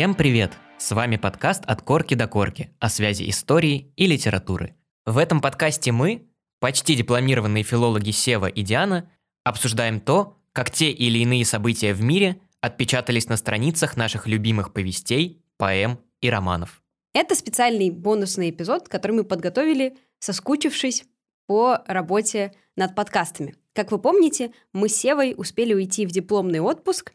[0.00, 0.56] Всем привет!
[0.78, 4.74] С вами подкаст «От корки до корки» о связи истории и литературы.
[5.04, 6.26] В этом подкасте мы,
[6.58, 9.10] почти дипломированные филологи Сева и Диана,
[9.44, 15.44] обсуждаем то, как те или иные события в мире отпечатались на страницах наших любимых повестей,
[15.58, 16.82] поэм и романов.
[17.12, 21.04] Это специальный бонусный эпизод, который мы подготовили, соскучившись
[21.46, 23.54] по работе над подкастами.
[23.74, 27.12] Как вы помните, мы с Севой успели уйти в дипломный отпуск,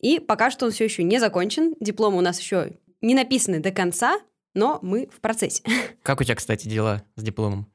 [0.00, 1.74] и пока что он все еще не закончен.
[1.80, 4.20] Дипломы у нас еще не написаны до конца,
[4.54, 5.62] но мы в процессе.
[6.02, 7.70] Как у тебя, кстати, дела с дипломом?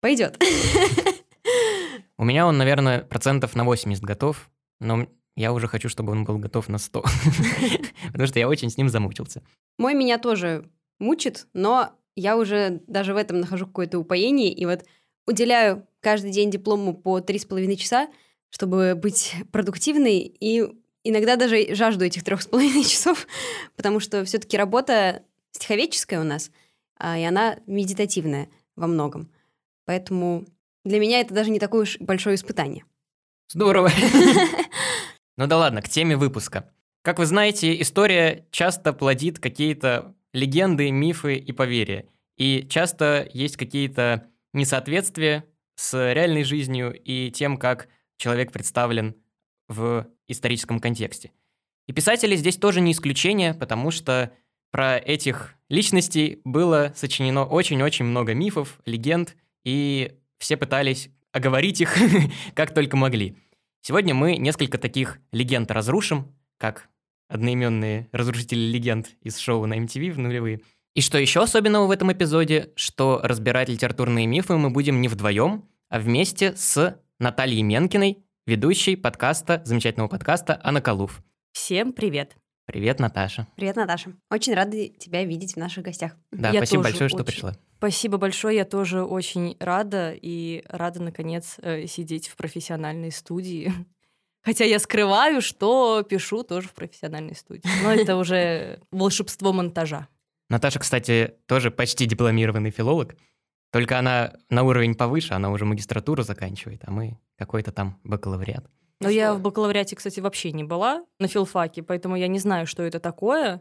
[0.00, 0.42] Пойдет.
[2.18, 4.48] У меня он, наверное, процентов на 80 готов,
[4.80, 7.04] но я уже хочу, чтобы он был готов на 100.
[8.12, 9.42] Потому что я очень с ним замучился.
[9.78, 14.84] Мой меня тоже мучит, но я уже даже в этом нахожу какое-то упоение, и вот
[15.26, 18.08] уделяю каждый день диплому по три с половиной часа,
[18.50, 20.68] чтобы быть продуктивной, и
[21.04, 23.26] иногда даже жажду этих трех с половиной часов,
[23.76, 25.22] потому что все-таки работа
[25.52, 26.50] стиховедческая у нас,
[26.98, 29.30] а, и она медитативная во многом.
[29.84, 30.46] Поэтому
[30.84, 32.84] для меня это даже не такое уж большое испытание.
[33.48, 33.90] Здорово.
[35.38, 36.70] Ну да ладно, к теме выпуска.
[37.02, 42.06] Как вы знаете, история часто плодит какие-то легенды, мифы и поверья.
[42.36, 49.16] И часто есть какие-то несоответствия с реальной жизнью и тем, как человек представлен
[49.72, 51.32] в историческом контексте.
[51.86, 54.32] И писатели здесь тоже не исключение, потому что
[54.70, 61.96] про этих личностей было сочинено очень-очень много мифов, легенд, и все пытались оговорить их
[62.54, 63.36] как только могли.
[63.80, 66.88] Сегодня мы несколько таких легенд разрушим, как
[67.28, 70.60] одноименные разрушители легенд из шоу на MTV в нулевые.
[70.94, 75.64] И что еще особенного в этом эпизоде, что разбирать литературные мифы мы будем не вдвоем,
[75.88, 81.22] а вместе с Натальей Менкиной, ведущей подкаста, замечательного подкаста «Анакалув».
[81.52, 82.36] Всем привет.
[82.64, 83.46] Привет, Наташа.
[83.56, 84.12] Привет, Наташа.
[84.30, 86.16] Очень рада тебя видеть в наших гостях.
[86.30, 87.56] Да, Я спасибо большое, что очень- пришла.
[87.78, 93.72] Спасибо большое, я тоже очень рада и рада, наконец, э, сидеть в профессиональной студии.
[94.42, 97.62] Хотя я скрываю, что пишу тоже в профессиональной студии.
[97.82, 100.08] Но это уже волшебство монтажа.
[100.48, 103.16] Наташа, кстати, тоже почти дипломированный филолог,
[103.70, 108.64] только она на уровень повыше, она уже магистратуру заканчивает, а мы какой-то там бакалавриат.
[109.00, 112.82] Но я в бакалавриате, кстати, вообще не была на филфаке, поэтому я не знаю, что
[112.82, 113.60] это такое.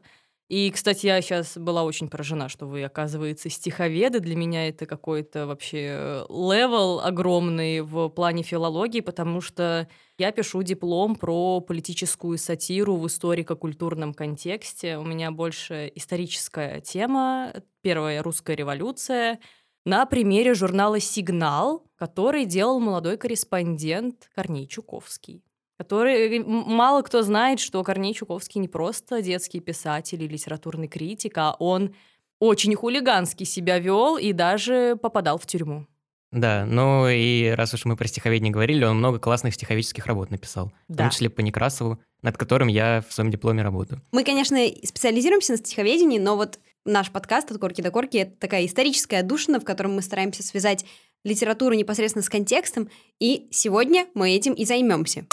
[0.52, 4.20] И, кстати, я сейчас была очень поражена, что вы, оказывается, стиховеды.
[4.20, 9.88] Для меня это какой-то вообще level огромный в плане филологии, потому что
[10.18, 14.98] я пишу диплом про политическую сатиру в историко-культурном контексте.
[14.98, 19.40] У меня больше историческая тема, первая русская революция,
[19.86, 25.44] на примере журнала «Сигнал», который делал молодой корреспондент Корней Чуковский.
[25.78, 31.38] Который м- мало кто знает, что Корней Чуковский не просто детский писатель и литературный критик,
[31.38, 31.96] а он
[32.40, 35.88] очень хулигански себя вел и даже попадал в тюрьму.
[36.32, 40.72] Да, ну и раз уж мы про стиховедение говорили, он много классных стиховедческих работ написал,
[40.88, 41.04] в Да.
[41.04, 44.02] том числе по Некрасову, над которым я в своем дипломе работаю.
[44.14, 48.66] Мы, конечно, специализируемся на стиховедении, но вот наш подкаст «От корки до корки»— это такая
[48.66, 50.86] историческая отдушина, в котором мы стараемся связать
[51.24, 55.26] литературу непосредственно с контекстом, и сегодня мы этим и займемся.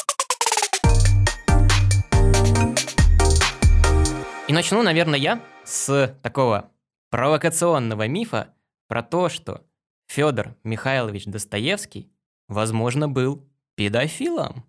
[4.47, 6.71] И начну, наверное, я с такого
[7.11, 8.55] провокационного мифа
[8.87, 9.65] про то, что
[10.07, 12.11] Федор Михайлович Достоевский,
[12.49, 14.65] возможно, был педофилом.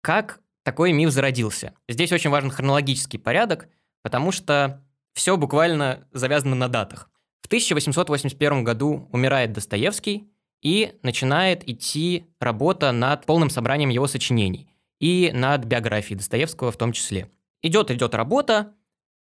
[0.00, 1.74] Как такой миф зародился?
[1.88, 3.68] Здесь очень важен хронологический порядок,
[4.02, 7.08] потому что все буквально завязано на датах.
[7.42, 10.28] В 1881 году умирает Достоевский,
[10.64, 14.68] и начинает идти работа над полным собранием его сочинений
[14.98, 17.30] и над биографией Достоевского в том числе.
[17.62, 18.74] Идет, идет работа,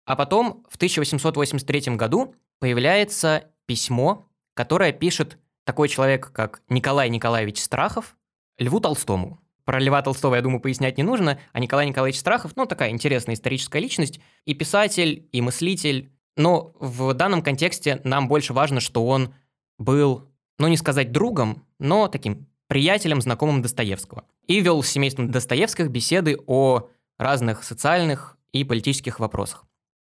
[0.06, 8.16] а потом в 1883 году появляется письмо, которое пишет такой человек, как Николай Николаевич Страхов,
[8.58, 9.40] Льву Толстому.
[9.66, 13.36] Про Льва Толстого, я думаю, пояснять не нужно, а Николай Николаевич Страхов, ну, такая интересная
[13.36, 16.12] историческая личность, и писатель, и мыслитель.
[16.36, 19.34] Но в данном контексте нам больше важно, что он
[19.78, 20.30] был,
[20.60, 24.26] ну, не сказать другом, но таким приятелем, знакомым Достоевского.
[24.48, 29.66] И вел с семейством Достоевских беседы о разных социальных и политических вопросах.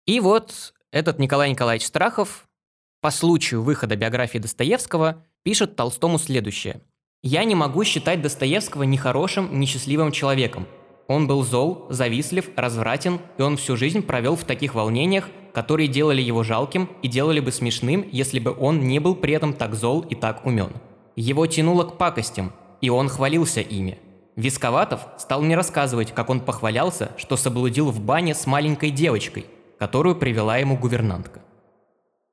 [0.07, 2.49] И вот этот Николай Николаевич Страхов
[3.01, 6.81] по случаю выхода биографии Достоевского пишет Толстому следующее.
[7.23, 10.67] «Я не могу считать Достоевского ни хорошим, ни счастливым человеком.
[11.09, 16.21] Он был зол, завистлив, развратен, и он всю жизнь провел в таких волнениях, которые делали
[16.21, 20.03] его жалким и делали бы смешным, если бы он не был при этом так зол
[20.03, 20.71] и так умен.
[21.17, 23.99] Его тянуло к пакостям, и он хвалился ими.
[24.37, 29.47] Висковатов стал мне рассказывать, как он похвалялся, что соблудил в бане с маленькой девочкой.
[29.79, 31.41] которую привела ему гувернантка.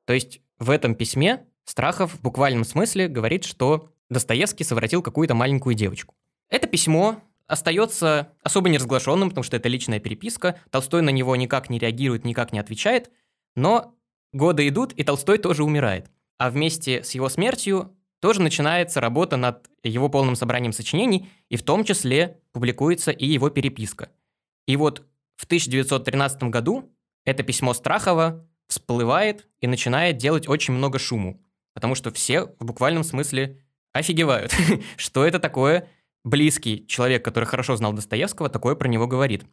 [0.05, 5.75] То есть в этом письме Страхов в буквальном смысле говорит, что Достоевский совратил какую-то маленькую
[5.75, 6.15] девочку.
[6.49, 10.57] Это письмо остается особо неразглашенным, потому что это личная переписка.
[10.69, 13.11] Толстой на него никак не реагирует, никак не отвечает.
[13.57, 13.93] Но
[14.31, 16.09] годы идут, и Толстой тоже умирает.
[16.37, 21.63] А вместе с его смертью тоже начинается работа над его полным собранием сочинений, и в
[21.63, 24.09] том числе публикуется и его переписка.
[24.65, 26.89] И вот в 1913 году
[27.25, 33.03] это письмо Страхова всплывает и начинает делать очень много шуму, потому что все в буквальном
[33.03, 33.59] смысле
[33.95, 34.53] офигевают,
[34.97, 35.87] что это такое
[36.23, 39.45] близкий человек, который хорошо знал Достоевского, такое про него говорит.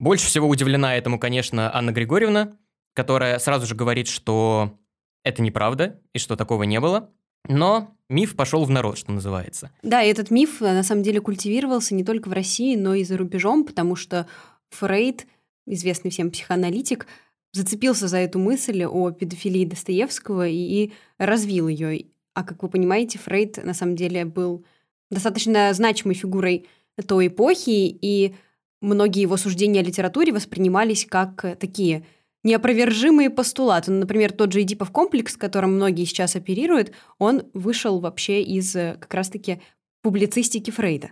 [0.00, 2.56] Больше всего удивлена этому, конечно, Анна Григорьевна,
[2.94, 4.78] которая сразу же говорит, что
[5.22, 7.10] это неправда и что такого не было.
[7.46, 9.70] Но миф пошел в народ, что называется.
[9.82, 13.04] Да, и этот миф э, на самом деле культивировался не только в России, но и
[13.04, 14.26] за рубежом, потому что
[14.70, 15.26] Фрейд,
[15.66, 17.06] известный всем психоаналитик,
[17.52, 22.06] зацепился за эту мысль о педофилии Достоевского и развил ее.
[22.34, 24.64] А как вы понимаете, Фрейд на самом деле был
[25.10, 26.66] достаточно значимой фигурой
[27.06, 28.34] той эпохи, и
[28.80, 32.04] многие его суждения о литературе воспринимались как такие
[32.42, 33.90] неопровержимые постулаты.
[33.90, 38.96] Ну, например, тот же Эдипов комплекс, которым многие сейчас оперируют, он вышел вообще из э,
[39.00, 39.62] как раз-таки
[40.02, 41.10] публицистики Фрейда.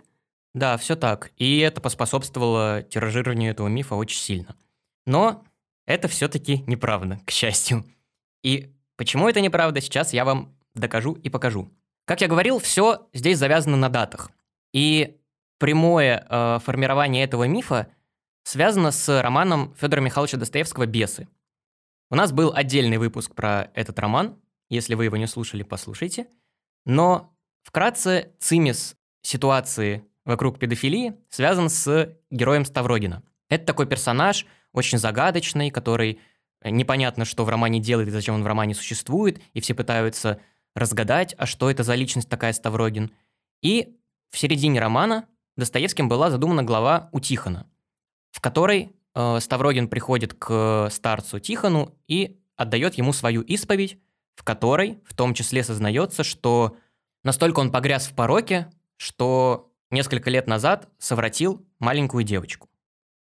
[0.53, 1.31] Да, все так.
[1.37, 4.55] И это поспособствовало тиражированию этого мифа очень сильно.
[5.07, 5.43] Но
[5.87, 7.83] это все-таки неправда, к счастью.
[8.43, 11.71] И почему это неправда, сейчас я вам докажу и покажу.
[12.05, 14.31] Как я говорил, все здесь завязано на датах.
[14.73, 15.17] И
[15.59, 17.87] прямое э, формирование этого мифа
[18.43, 21.27] связано с романом Федора Михайловича Достоевского «Бесы».
[22.09, 24.39] У нас был отдельный выпуск про этот роман.
[24.69, 26.27] Если вы его не слушали, послушайте.
[26.85, 33.23] Но вкратце цимис ситуации вокруг педофилии связан с героем Ставрогина.
[33.49, 36.19] Это такой персонаж, очень загадочный, который
[36.61, 40.41] э, непонятно, что в романе делает и зачем он в романе существует, и все пытаются
[40.75, 43.11] разгадать, а что это за личность такая Ставрогин.
[43.61, 43.95] И
[44.31, 47.67] в середине романа Достоевским была задумана глава у Тихона,
[48.31, 53.99] в которой э, Ставрогин приходит к старцу Тихону и отдает ему свою исповедь,
[54.35, 56.75] в которой в том числе сознается, что
[57.23, 62.69] настолько он погряз в пороке, что несколько лет назад совратил маленькую девочку.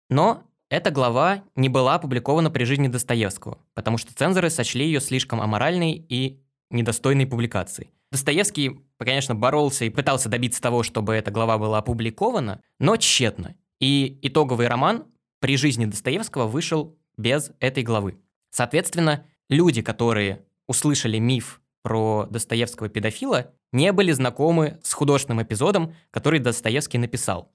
[0.10, 5.40] Но эта глава не была опубликована при жизни Достоевского, потому что цензоры сочли ее слишком
[5.40, 7.92] аморальной и недостойной публикации.
[8.12, 13.56] Достоевский, конечно, боролся и пытался добиться того, чтобы эта глава была опубликована, но тщетно.
[13.80, 15.06] И итоговый роман
[15.40, 18.18] при жизни Достоевского вышел без этой главы.
[18.50, 26.40] Соответственно, люди, которые услышали миф про Достоевского педофила, не были знакомы с художественным эпизодом, который
[26.40, 27.52] Достоевский написал.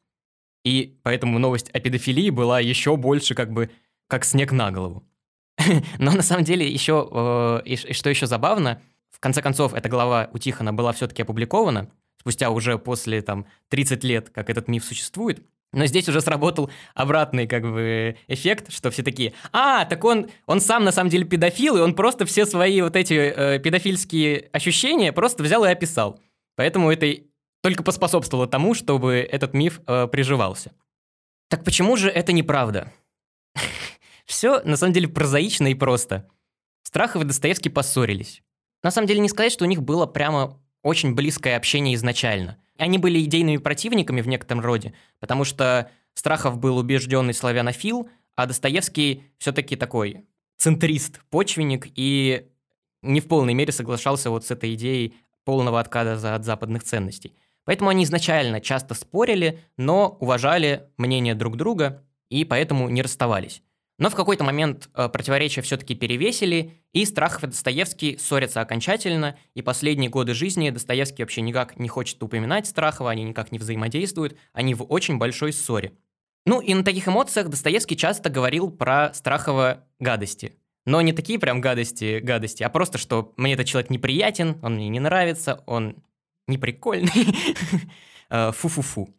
[0.64, 3.70] И поэтому новость о педофилии была еще больше как бы
[4.06, 5.04] как снег на голову.
[5.98, 8.80] Но на самом деле еще, э, и, что еще забавно,
[9.22, 11.88] конце концов, эта глава у Тихона была все-таки опубликована,
[12.20, 15.42] спустя уже после там 30 лет, как этот миф существует.
[15.72, 20.60] Но здесь уже сработал обратный как бы эффект, что все такие, а, так он, он
[20.60, 25.12] сам на самом деле педофил, и он просто все свои вот эти э, педофильские ощущения
[25.12, 26.20] просто взял и описал.
[26.56, 27.22] Поэтому это
[27.62, 30.72] только поспособствовало тому, чтобы этот миф э, приживался.
[31.48, 32.92] Так почему же это неправда?
[34.26, 36.28] Все на самом деле прозаично и просто.
[36.82, 38.41] Страхов и Достоевский поссорились.
[38.82, 42.58] На самом деле не сказать, что у них было прямо очень близкое общение изначально.
[42.78, 49.24] Они были идейными противниками в некотором роде, потому что Страхов был убежденный славянофил, а Достоевский
[49.38, 52.48] все-таки такой центрист, почвенник и
[53.02, 57.34] не в полной мере соглашался вот с этой идеей полного отказа от западных ценностей.
[57.64, 63.62] Поэтому они изначально часто спорили, но уважали мнение друг друга и поэтому не расставались.
[64.02, 69.62] Но в какой-то момент э, противоречия все-таки перевесили, и Страхов и Достоевский ссорятся окончательно, и
[69.62, 74.74] последние годы жизни Достоевский вообще никак не хочет упоминать Страхова, они никак не взаимодействуют, они
[74.74, 75.92] в очень большой ссоре.
[76.46, 80.56] Ну и на таких эмоциях Достоевский часто говорил про Страхова гадости.
[80.84, 84.88] Но не такие прям гадости, гадости, а просто, что мне этот человек неприятен, он мне
[84.88, 85.94] не нравится, он
[86.48, 87.12] неприкольный.
[88.34, 89.10] Э, фу-фу-фу.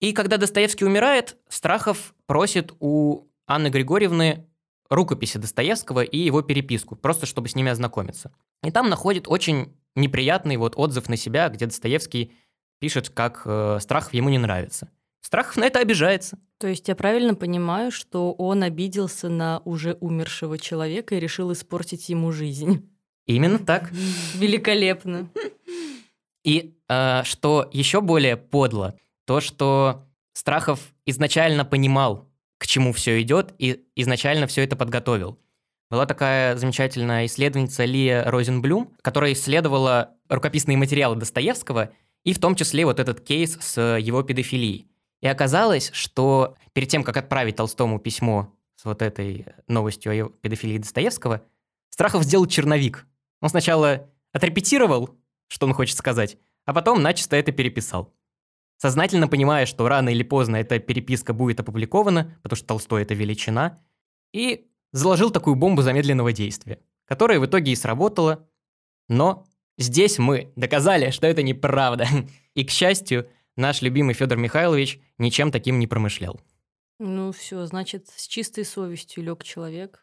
[0.00, 4.46] И когда Достоевский умирает, Страхов просит у Анны Григорьевны
[4.88, 8.32] рукописи Достоевского и его переписку, просто чтобы с ними ознакомиться.
[8.62, 12.32] И там находит очень неприятный вот отзыв на себя, где Достоевский
[12.78, 14.88] пишет, как э, Страхов ему не нравится.
[15.20, 16.38] Страхов на это обижается.
[16.58, 22.08] То есть я правильно понимаю, что он обиделся на уже умершего человека и решил испортить
[22.08, 22.88] ему жизнь?
[23.26, 23.90] Именно так.
[24.34, 25.28] Великолепно.
[26.44, 28.94] И э, что еще более подло,
[29.26, 32.29] то, что Страхов изначально понимал,
[32.60, 35.38] к чему все идет, и изначально все это подготовил.
[35.88, 41.90] была такая замечательная исследовательница Лия Розенблюм, которая исследовала рукописные материалы Достоевского
[42.22, 44.86] и в том числе вот этот кейс с его педофилией.
[45.22, 50.28] И оказалось, что перед тем, как отправить Толстому письмо с вот этой новостью о его
[50.28, 51.42] педофилии Достоевского,
[51.88, 53.06] Страхов сделал черновик.
[53.40, 56.36] Он сначала отрепетировал, что он хочет сказать,
[56.66, 58.12] а потом начисто это переписал.
[58.80, 63.78] Сознательно понимая, что рано или поздно эта переписка будет опубликована, потому что Толстой— это величина,
[64.32, 68.48] и заложил такую бомбу замедленного действия, которая в итоге и сработала,
[69.06, 69.46] но
[69.76, 72.08] здесь мы доказали, что это неправда.
[72.54, 76.40] И, к счастью, наш любимый Федор Михайлович ничем таким не промышлял.
[76.98, 80.02] Ну все, значит, с чистой совестью лег человек.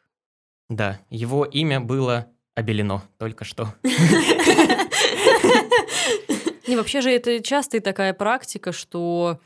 [0.69, 3.73] Да, его имя было обелено только что.
[6.67, 9.39] Не, вообще же это частая такая практика, что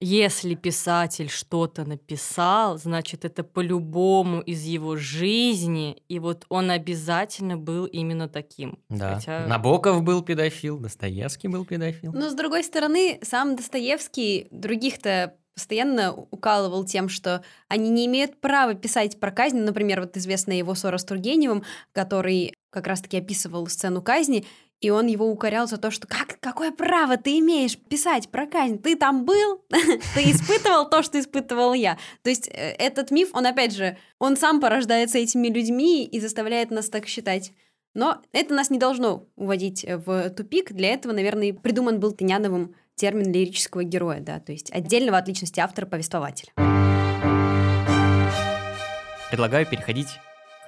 [0.00, 7.86] если писатель что-то написал, значит, это по-любому из его жизни, и вот он обязательно был
[7.86, 8.78] именно таким.
[8.88, 9.16] Да.
[9.16, 9.46] Хотя...
[9.46, 12.12] Набоков был педофил, Достоевский был педофил.
[12.12, 18.74] Но, с другой стороны, сам Достоевский других-то постоянно укалывал тем, что они не имеют права
[18.74, 19.58] писать про казнь.
[19.58, 24.46] Например, вот известная его ссора с Тургеневым, который как раз-таки описывал сцену казни,
[24.80, 28.78] и он его укорял за то, что как, какое право ты имеешь писать про казнь?
[28.78, 29.64] Ты там был?
[29.68, 31.98] ты испытывал то, что испытывал я?
[32.22, 36.70] То есть э, этот миф, он опять же, он сам порождается этими людьми и заставляет
[36.70, 37.52] нас так считать.
[37.94, 40.72] Но это нас не должно уводить в тупик.
[40.72, 45.60] Для этого, наверное, придуман был Тыняновым термин лирического героя, да, то есть отдельного от личности
[45.60, 46.52] автора-повествователя.
[49.30, 50.08] Предлагаю переходить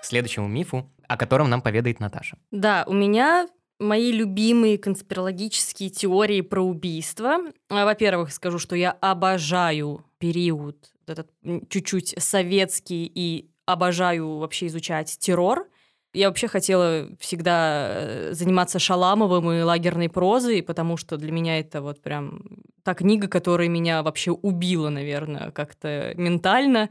[0.01, 2.39] к следующему мифу, о котором нам поведает Наташа.
[2.51, 3.49] Да, у меня
[3.81, 7.39] мои любимые конспирологические теории про убийство.
[7.69, 11.29] А, во-первых, скажу, что я обожаю период этот
[11.69, 15.69] чуть-чуть советский и обожаю вообще изучать террор.
[16.13, 21.81] Я вообще хотела всегда э, заниматься Шаламовым и лагерной прозой, потому что для меня это
[21.83, 22.43] вот прям
[22.83, 26.91] та книга, которая меня вообще убила, наверное, как-то ментально.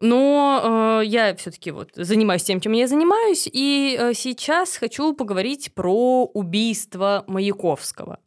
[0.00, 5.72] Но э, я все-таки вот занимаюсь тем, чем я занимаюсь, и э, сейчас хочу поговорить
[5.74, 8.18] про убийство Маяковского.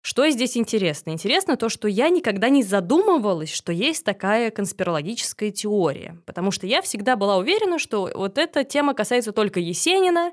[0.00, 1.10] Что здесь интересно?
[1.10, 6.82] Интересно то, что я никогда не задумывалась, что есть такая конспирологическая теория, потому что я
[6.82, 10.32] всегда была уверена, что вот эта тема касается только Есенина,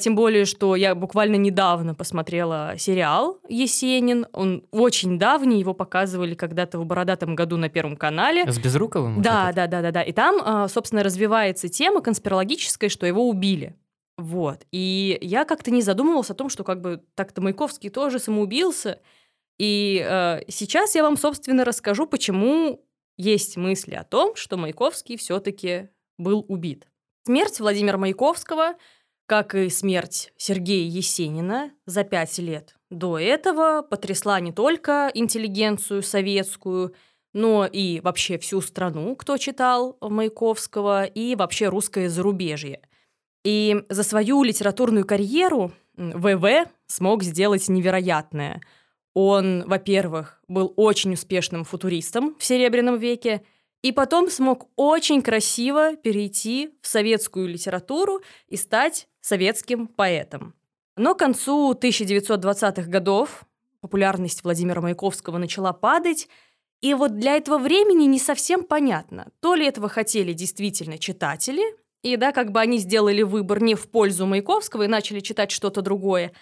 [0.00, 4.26] тем более, что я буквально недавно посмотрела сериал «Есенин».
[4.32, 8.50] Он очень давний, его показывали когда-то в бородатом году на Первом канале.
[8.50, 9.22] С Безруковым?
[9.22, 10.02] Да, да, да, да, да.
[10.02, 13.76] И там, а, собственно, развивается тема конспирологическая, что его убили.
[14.16, 14.66] Вот.
[14.72, 19.00] И я как-то не задумывалась о том, что как бы так-то Маяковский тоже самоубился.
[19.58, 22.84] И э, сейчас я вам, собственно, расскажу, почему
[23.16, 26.88] есть мысли о том, что Маяковский все-таки был убит.
[27.24, 28.74] Смерть Владимира Маяковского–
[29.28, 36.94] как и смерть Сергея Есенина за пять лет до этого потрясла не только интеллигенцию советскую,
[37.34, 42.80] но и вообще всю страну, кто читал Маяковского, и вообще русское зарубежье.
[43.44, 48.62] И за свою литературную карьеру ВВ смог сделать невероятное.
[49.12, 53.42] Он, во-первых, был очень успешным футуристом в Серебряном веке–
[53.82, 60.54] и потом смог очень красиво перейти в советскую литературу и стать советским поэтом.
[60.96, 63.44] Но к концу 1920-х годов
[63.80, 66.28] популярность Владимира Маяковского начала падать,
[66.80, 71.62] и вот для этого времени не совсем понятно, то ли этого хотели действительно читатели,
[72.02, 75.82] и да, как бы они сделали выбор не в пользу Маяковского и начали читать что-то
[75.82, 76.32] другое,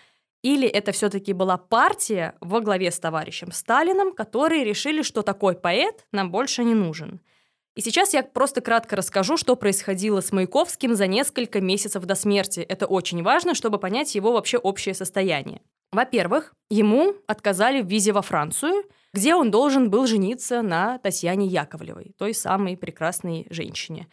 [0.43, 6.07] или это все-таки была партия во главе с товарищем Сталином, которые решили, что такой поэт
[6.13, 7.21] нам больше не нужен.
[7.75, 12.61] И сейчас я просто кратко расскажу, что происходило с Маяковским за несколько месяцев до смерти.
[12.61, 15.61] Это очень важно, чтобы понять его вообще общее состояние.
[15.93, 22.13] Во-первых, ему отказали в визе во Францию, где он должен был жениться на Татьяне Яковлевой,
[22.19, 24.09] той самой прекрасной женщине.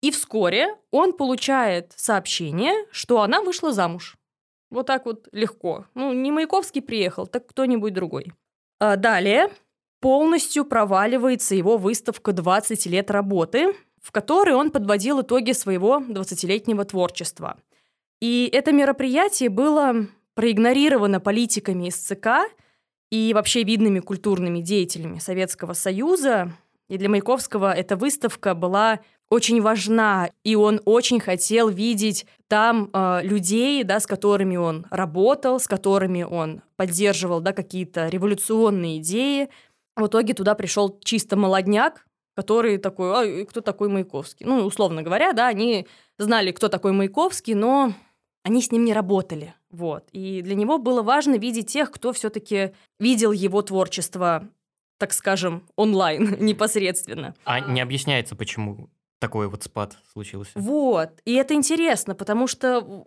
[0.00, 4.16] И вскоре он получает сообщение, что она вышла замуж.
[4.72, 5.84] Вот так вот легко.
[5.94, 8.32] Ну, не Маяковский приехал, так кто-нибудь другой.
[8.80, 9.50] А далее
[10.00, 17.58] полностью проваливается его выставка «20 лет работы», в которой он подводил итоги своего 20-летнего творчества.
[18.20, 22.50] И это мероприятие было проигнорировано политиками из ЦК
[23.10, 26.50] и вообще видными культурными деятелями Советского Союза.
[26.88, 29.00] И для Маяковского эта выставка была
[29.32, 35.58] очень важна, и он очень хотел видеть там э, людей, да, с которыми он работал,
[35.58, 39.48] с которыми он поддерживал да, какие-то революционные идеи.
[39.96, 44.44] В итоге туда пришел чисто молодняк, который такой, а кто такой Маяковский?
[44.44, 45.86] Ну, условно говоря, да, они
[46.18, 47.94] знали, кто такой Маяковский, но
[48.44, 49.54] они с ним не работали.
[49.70, 50.10] Вот.
[50.12, 54.46] И для него было важно видеть тех, кто все-таки видел его творчество,
[54.98, 57.34] так скажем, онлайн непосредственно.
[57.46, 58.90] А не объясняется, почему
[59.22, 60.50] такой вот спад случился?
[60.56, 61.10] Вот.
[61.24, 63.06] И это интересно, потому что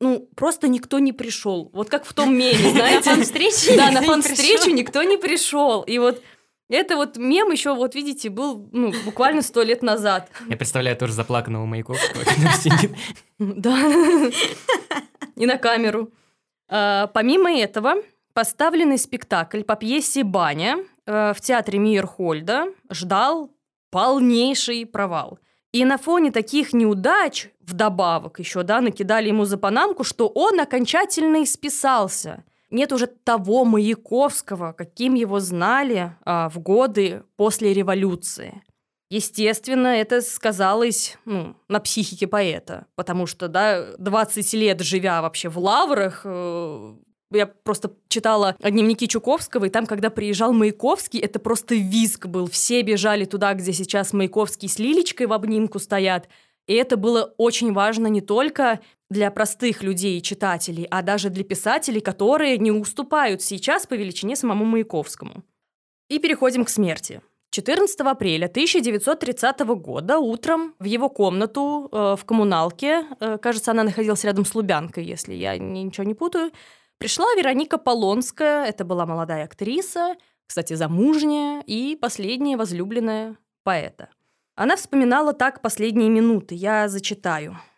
[0.00, 1.70] ну, просто никто не пришел.
[1.72, 3.10] Вот как в том меме, знаете.
[3.10, 5.82] На фан-встречу Да, на фан-встречу никто не пришел.
[5.82, 6.22] И вот
[6.70, 10.30] это вот мем еще, вот видите, был ну, буквально сто лет назад.
[10.48, 12.24] Я представляю тоже заплаканного Маяковского,
[12.58, 12.92] сидит.
[13.38, 13.78] Да.
[15.36, 16.10] И на камеру.
[16.68, 17.96] А, помимо этого,
[18.32, 23.50] поставленный спектакль по пьесе «Баня» э, в театре Мейерхольда ждал
[23.90, 25.38] полнейший провал.
[25.72, 31.42] И на фоне таких неудач, вдобавок еще, да, накидали ему за панамку, что он окончательно
[31.42, 38.62] исписался– нет уже того Маяковского, каким его знали а, в годы после революции.
[39.10, 45.58] Естественно, это сказалось ну, на психике поэта, потому что, да, 20 лет живя вообще в
[45.58, 46.94] лаврах, э,
[47.32, 52.48] я просто читала дневники Чуковского, и там, когда приезжал Маяковский, это просто визг был.
[52.48, 56.28] Все бежали туда, где сейчас Маяковский с Лилечкой в обнимку стоят.
[56.66, 61.44] И это было очень важно не только для простых людей и читателей, а даже для
[61.44, 65.42] писателей, которые не уступают сейчас по величине самому Маяковскому.
[66.08, 67.20] И переходим к смерти.
[67.50, 74.22] 14 апреля 1930 года утром в его комнату э, в коммуналке, э, кажется, она находилась
[74.22, 76.52] рядом с Лубянкой, если я ничего не путаю,
[77.00, 80.14] пришла Вероника Полонская, это была молодая актриса,
[80.46, 84.10] кстати, замужняя и последняя возлюбленная поэта.
[84.54, 87.58] Она вспоминала так последние минуты, я зачитаю–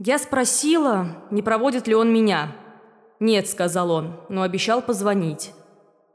[0.00, 2.54] я спросила, не проводит ли он меня.
[3.18, 5.52] «Нет»,— сказал он, но обещал позвонить.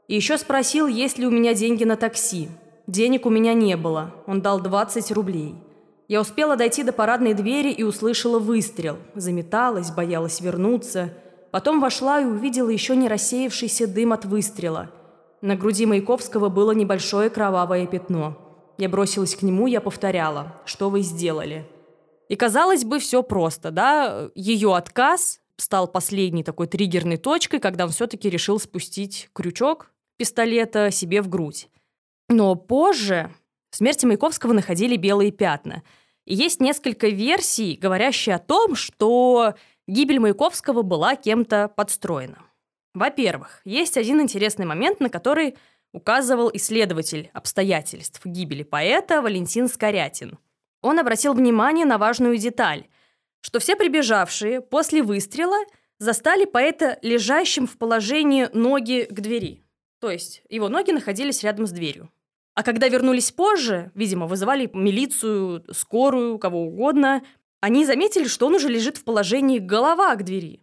[0.08, 2.48] И еще спросил, есть ли у меня деньги на такси.
[2.86, 5.54] Денег у меня не было, он дал 20 рублей.
[6.08, 8.96] Я успела дойти до парадной двери и услышала выстрел.
[9.14, 11.12] Заметалась, боялась вернуться.
[11.54, 14.90] Потом вошла и увидела еще не рассеявшийся дым от выстрела.
[15.40, 18.36] На груди Маяковского было небольшое кровавое пятно.
[18.76, 21.64] Я бросилась к нему, я повторяла, что вы сделали.
[22.28, 24.30] И казалось бы, все просто, да?
[24.34, 31.22] Ее отказ стал последней такой триггерной точкой, когда он все-таки решил спустить крючок пистолета себе
[31.22, 31.68] в грудь.
[32.28, 33.30] Но позже
[33.70, 35.84] в смерти Маяковского находили белые пятна.
[36.24, 39.54] И есть несколько версий, говорящие о том, что
[39.86, 42.38] гибель Маяковского была кем-то подстроена.
[42.94, 45.56] Во-первых, есть один интересный момент, на который
[45.92, 50.38] указывал исследователь обстоятельств гибели поэта Валентин Скорятин–
[50.84, 52.84] он обратил внимание на важную деталь,
[53.40, 55.56] что все прибежавшие после выстрела
[55.98, 59.64] застали поэта лежащим в положении ноги к двери.
[59.98, 62.10] То есть его ноги находились рядом с дверью.
[62.54, 67.22] А когда вернулись позже, видимо, вызывали милицию, скорую, кого угодно,
[67.64, 70.60] они заметили, что он уже лежит в положении голова к двери.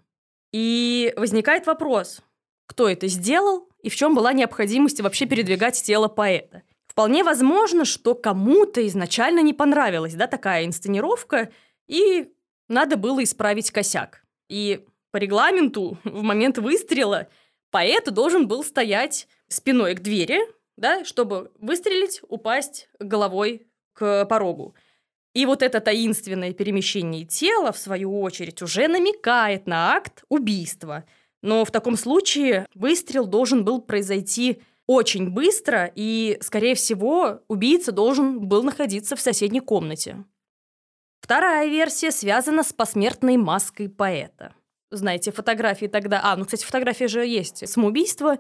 [0.54, 2.22] И возникает вопрос,
[2.68, 6.62] кто это сделал и в чем была необходимость вообще передвигать тело поэта.
[6.86, 11.52] Вполне возможно, что кому-то изначально не понравилась да, такая инсценировка,
[11.88, 12.32] и
[12.68, 14.24] надо было исправить косяк.
[14.48, 17.30] И по регламенту в момент выстрела
[17.72, 20.42] поэт должен был стоять спиной к двери,
[20.78, 24.76] да, чтобы выстрелить, упасть головой к порогу.
[25.34, 31.06] И вот это таинственное перемещение тела, в свою очередь, уже намекает на акт убийства.
[31.42, 38.42] Но в таком случае выстрел должен был произойти очень быстро, и, скорее всего, убийца должен
[38.42, 40.26] был находиться в соседней комнате.
[41.22, 44.54] Вторая версия связана с посмертной маской поэта.
[44.90, 46.20] Знаете, фотографии тогда...
[46.24, 47.68] А, ну, кстати, фотография же есть.
[47.70, 48.38] Самоубийство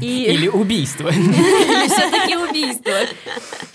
[0.00, 0.24] и...
[0.32, 1.08] Или убийство.
[1.08, 2.92] Или все-таки убийство.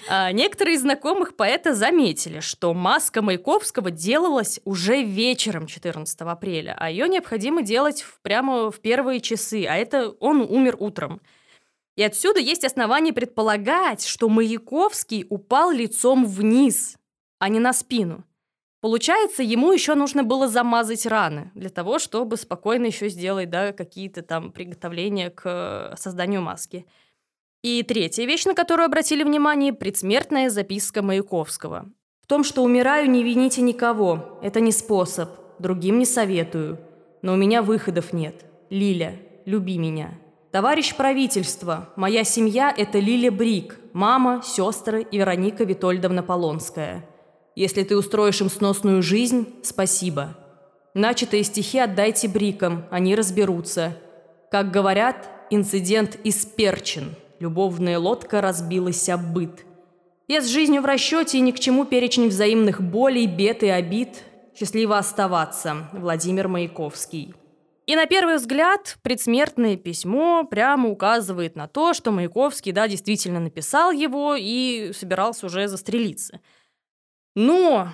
[0.07, 6.89] А, некоторые из знакомых поэта заметили, что маска Маяковского делалась уже вечером 14 апреля, а
[6.89, 11.21] ее необходимо делать прямо в первые часы, а это он умер утром.
[11.95, 16.97] И отсюда есть основания предполагать, что Маяковский упал лицом вниз,
[17.39, 18.23] а не на спину.
[18.81, 24.23] Получается, ему еще нужно было замазать раны для того, чтобы спокойно еще сделать да, какие-то
[24.23, 26.87] там приготовления к э, созданию маски.
[27.61, 31.91] И третья вещь, на которую обратили внимание– предсмертная записка Маяковского.
[32.23, 34.39] В том, что умираю, не вините никого.
[34.41, 35.29] Это не способ.
[35.59, 36.79] Другим не советую.
[37.21, 38.45] Но у меня выходов нет.
[38.71, 40.17] Лиля, люби меня.
[40.51, 47.05] Товарищ правительства, моя семья– это Лиля Брик, мама, сестры и Вероника Витольдовна Полонская.
[47.55, 50.35] Если ты устроишь им сносную жизнь, спасибо.
[50.93, 53.97] Начатые стихи отдайте Брикам, они разберутся.
[54.51, 59.65] Как говорят, инцидент исперчен, любовная лодка разбилась об быт.
[60.27, 64.23] Я с жизнью в расчете и ни к чему перечень взаимных болей, бед и обид.
[64.57, 65.89] Счастливо оставаться.
[65.91, 67.33] Владимир Маяковский.
[67.85, 73.91] И на первый взгляд предсмертное письмо прямо указывает на то, что Маяковский, да, действительно написал
[73.91, 76.39] его и собирался уже застрелиться.
[77.35, 77.89] Но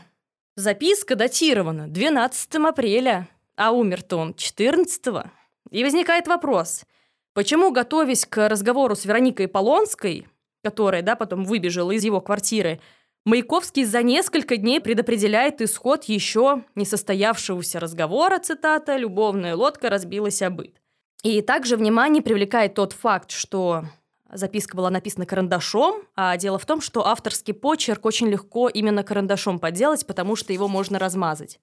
[0.55, 5.29] записка датирована 12 апреля, а умер-то он 14 -го.
[5.71, 6.85] И возникает вопрос,
[7.33, 10.27] почему, готовясь к разговору с Вероникой Полонской,
[10.63, 12.79] которая, да, потом выбежала из его квартиры,
[13.27, 20.49] Маяковский за несколько дней предопределяет исход еще не состоявшегося разговора, цитата, «любовная лодка разбилась о
[20.49, 20.81] быт».
[21.23, 23.83] И также внимание привлекает тот факт, что
[24.31, 29.59] записка была написана карандашом, а дело в том, что авторский почерк очень легко именно карандашом
[29.59, 31.59] подделать, потому что его можно размазать.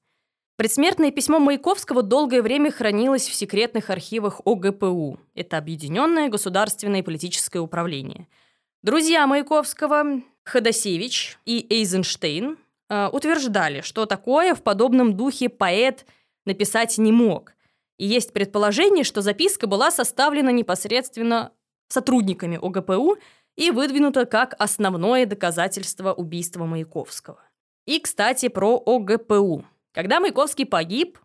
[0.57, 5.19] Предсмертное письмо Маяковского долгое время хранилось в секретных архивах ОГПУ.
[5.35, 8.29] Это Объединенное государственное политическое управление.
[8.83, 12.57] Друзья Маяковского, Ходосевич и Эйзенштейн
[12.89, 16.07] э, утверждали, что такое в подобном духе поэт
[16.45, 17.55] написать не мог.
[17.97, 21.53] И есть предположение, что записка была составлена непосредственно
[21.95, 23.17] сотрудниками ОГПУ
[23.57, 27.41] и выдвинута как основное доказательство убийства Маяковского.
[27.87, 29.65] И, кстати, про ОГПУ.
[29.93, 31.19] Когда Маяковский погиб,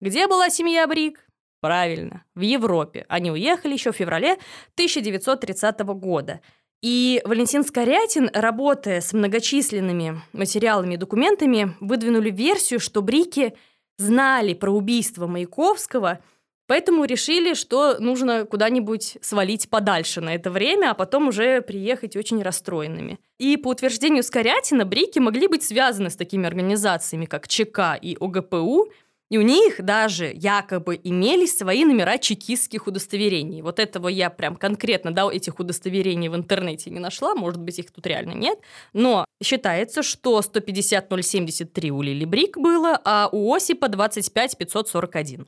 [0.00, 1.20] где была семья Брик?
[1.60, 3.06] Правильно, в Европе.
[3.08, 4.32] Они уехали еще в феврале
[4.74, 6.40] 1930 года–
[6.82, 13.54] и Валентин Скорятин, работая с многочисленными материалами и документами, выдвинули версию, что Брики
[13.98, 16.20] знали про убийство Маяковского,
[16.66, 22.42] поэтому решили, что нужно куда-нибудь свалить подальше на это время, а потом уже приехать очень
[22.42, 23.18] расстроенными.
[23.38, 28.88] И по утверждению Скорятина, Брики могли быть связаны с такими организациями, как ЧК и ОГПУ–
[29.28, 33.60] и у них даже якобы имелись свои номера чекистских удостоверений.
[33.60, 37.90] Вот этого я прям конкретно, да, этих удостоверений в интернете не нашла, может быть, их
[37.90, 38.58] тут реально нет.
[38.92, 45.46] Но считается, что 150-073 у Лили Брик было, а у Осипа 25-541.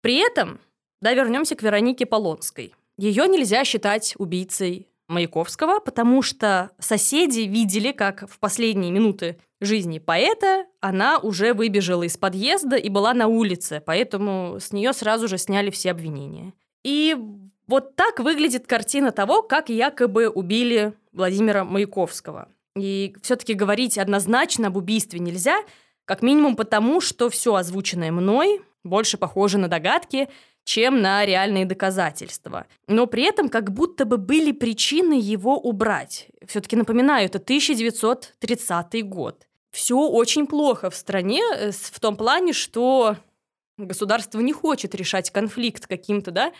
[0.00, 0.60] При этом,
[1.00, 2.74] да, вернемся к Веронике Полонской.
[2.96, 10.66] Ее нельзя считать убийцей Маяковского, потому что соседи видели, как в последние минуты жизни поэта
[10.80, 15.70] она уже выбежала из подъезда и была на улице, поэтому с нее сразу же сняли
[15.70, 16.54] все обвинения.
[16.84, 17.16] И
[17.66, 22.48] вот так выглядит картина того, как якобы убили Владимира Маяковского.
[22.76, 25.58] И все-таки говорить однозначно об убийстве нельзя,
[26.04, 30.28] как минимум потому, что все озвученное мной больше похоже на догадки,
[30.64, 32.66] чем на реальные доказательства.
[32.86, 36.28] Но при этом как будто бы были причины его убрать.
[36.46, 39.46] Все-таки напоминаю, это 1930 год.
[39.72, 43.16] Все очень плохо в стране э, в том плане, что
[43.78, 46.52] государство не хочет решать конфликт каким-то, да,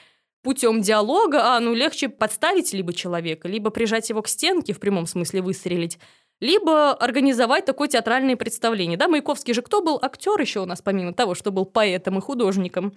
[0.43, 5.07] путем диалога, а ну легче подставить либо человека, либо прижать его к стенке, в прямом
[5.07, 5.99] смысле выстрелить,
[6.41, 8.97] либо организовать такое театральное представление.
[8.97, 9.99] Да, Маяковский же кто был?
[10.01, 12.95] Актер еще у нас, помимо того, что был поэтом и художником.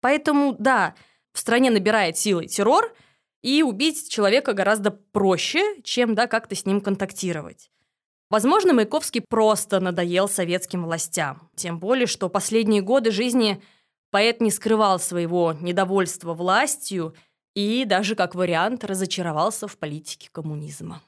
[0.00, 0.94] Поэтому, да,
[1.32, 2.94] в стране набирает силы террор,
[3.42, 7.70] и убить человека гораздо проще, чем, да, как-то с ним контактировать.
[8.28, 11.48] Возможно, Маяковский просто надоел советским властям.
[11.54, 13.62] Тем более, что последние годы жизни
[14.10, 17.14] поэт не скрывал своего недовольства властью
[17.54, 21.00] и даже, как вариант, разочаровался в политике коммунизма.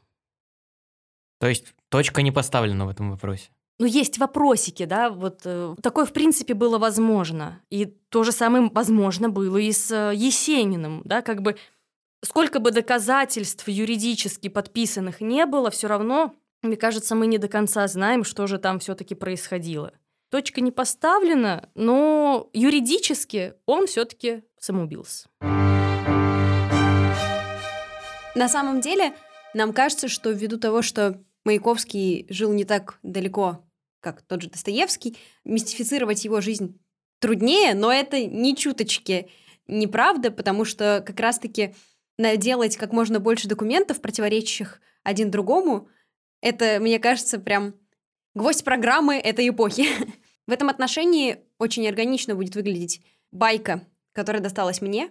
[1.39, 3.51] То есть точка не поставлена в этом вопросе?
[3.79, 7.61] ну, есть вопросики, да, вот э, такое, в принципе, было возможно.
[7.71, 11.57] И то же самое возможно было и с э, Есениным, да, как бы
[12.25, 17.87] сколько бы доказательств юридически подписанных не было, все равно, мне кажется, мы не до конца
[17.87, 19.93] знаем, что же там все-таки происходило.
[20.31, 25.29] Точка не поставлена, но юридически он все-таки самоубился.
[28.35, 29.15] На самом деле,
[29.55, 33.65] нам кажется, что ввиду того, что Маяковский жил не так далеко
[34.01, 36.81] как тот же Достоевский, мистифицировать его жизнь
[37.21, 39.29] труднее, но это ни чуточки
[39.67, 41.75] неправда, потому что как раз-таки
[42.19, 45.89] делать как можно больше документов, противоречащих один другому,
[46.41, 47.75] это, мне кажется, прям
[48.35, 49.87] гвоздь программы этой эпохи.
[50.47, 55.11] В этом отношении очень органично будет выглядеть байка, которая досталась мне.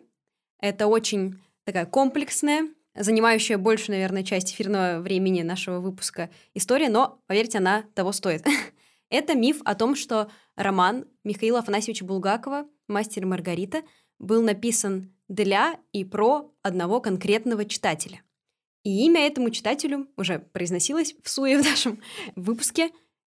[0.59, 7.59] Это очень такая комплексная, занимающая больше, наверное, часть эфирного времени нашего выпуска история, но, поверьте,
[7.59, 8.45] она того стоит.
[9.09, 13.83] Это миф о том, что роман Михаила Афанасьевича Булгакова «Мастер и Маргарита»
[14.19, 18.21] был написан для и про одного конкретного читателя.
[18.83, 21.99] И имя этому читателю уже произносилось в суе в нашем
[22.35, 22.91] выпуске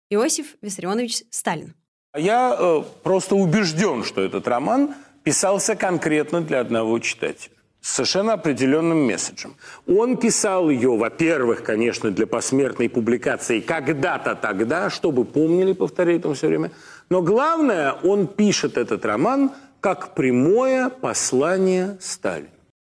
[0.09, 1.75] Иосиф Виссарионович Сталин.
[2.15, 7.58] Я э, просто убежден, что этот роман писался конкретно для одного читателя.
[7.81, 9.55] Совершенно определенным месседжем.
[9.87, 16.47] Он писал ее, во-первых, конечно, для посмертной публикации когда-то тогда, чтобы помнили, повторяю это все
[16.47, 16.71] время.
[17.09, 22.49] Но главное, он пишет этот роман как прямое послание Сталину.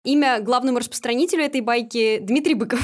[0.04, 2.80] Имя главному распространителю этой байки Дмитрий Быков.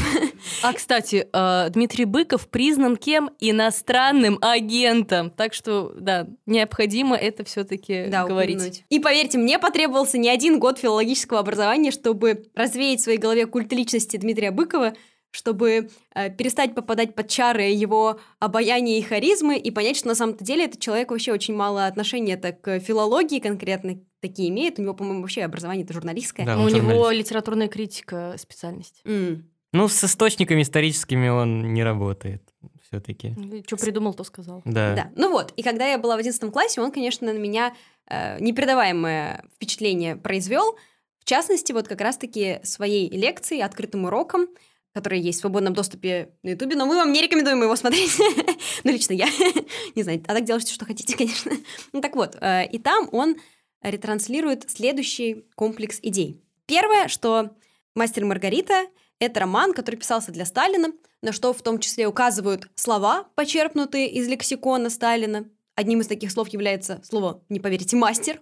[0.62, 3.30] А, кстати, э, Дмитрий Быков признан кем?
[3.40, 5.30] Иностранным агентом.
[5.30, 8.56] Так что, да, необходимо это все-таки Да, говорить.
[8.56, 8.84] упомянуть.
[8.88, 13.70] И поверьте, мне потребовался не один год филологического образования, чтобы развеять в своей голове культ
[13.70, 14.94] личности Дмитрия Быкова,
[15.30, 20.42] чтобы э, перестать попадать под чары его обаяния и харизмы и понять, что на самом-то
[20.42, 24.78] деле этот человек вообще очень мало отношения так к филологии конкретно такие имеет.
[24.78, 26.46] У него, по-моему, вообще образование это журналистское.
[26.46, 29.00] Да, Ну, у него литературная критика специальность.
[29.04, 29.50] М.
[29.72, 32.42] Ну, с источниками историческими он не работает
[32.90, 33.34] все-таки.
[33.66, 34.62] Что придумал, то сказал.
[34.64, 34.94] Да.
[34.94, 35.10] Да.
[35.14, 37.74] Ну вот, и когда я была в 11 классе, он, конечно, на меня
[38.08, 40.76] э, непередаваемое впечатление произвел.
[41.20, 44.48] В частности, вот как раз-таки своей лекцией, открытым уроком,
[44.92, 48.10] который есть в свободном доступе на Ютубе, но мы вам не рекомендуем его смотреть.
[48.84, 49.28] ну, лично я.
[49.94, 51.52] не знаю, а так делайте, что хотите, конечно.
[51.92, 53.36] ну, так вот, э, и там он
[53.82, 56.42] ретранслирует следующий комплекс идей.
[56.66, 57.50] Первое, что
[57.94, 58.86] «Мастер Маргарита»—
[59.18, 64.28] это роман, который писался для Сталина, на что в том числе указывают слова, почерпнутые из
[64.28, 65.48] лексикона Сталина.
[65.74, 68.40] Одним из таких слов является слово, не поверите, «мастер»,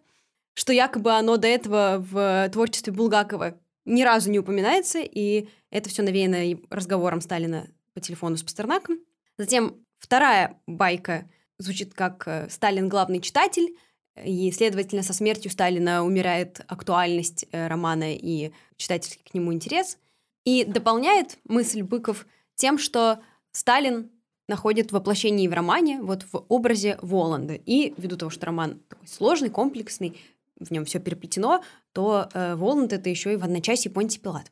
[0.54, 6.02] что якобы оно до этого в творчестве Булгакова ни разу не упоминается, и это все
[6.02, 8.98] навеяно разговором Сталина по телефону с Пастернаком.
[9.38, 13.76] Затем вторая байка звучит как «Сталин– главный читатель»,
[14.24, 19.98] и, следовательно, со смертью Сталина умирает актуальность э, романа и читательский к нему интерес.
[20.44, 23.20] И дополняет мысль Быков тем, что
[23.52, 24.10] Сталин
[24.48, 27.54] находит воплощение в романе, вот в образе Воланда.
[27.54, 30.18] И ввиду того, что роман такой сложный, комплексный,
[30.58, 34.50] в нем все переплетено, то э, Воланд это еще и в одночасье Понтий Пилат.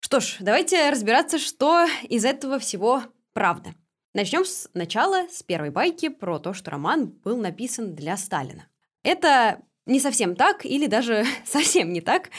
[0.00, 3.74] Что ж, давайте разбираться, что из этого всего правда.
[4.12, 8.66] Начнем с начала, с первой байки про то, что роман был написан для Сталина.
[9.02, 12.30] Это не совсем так, или даже совсем не так,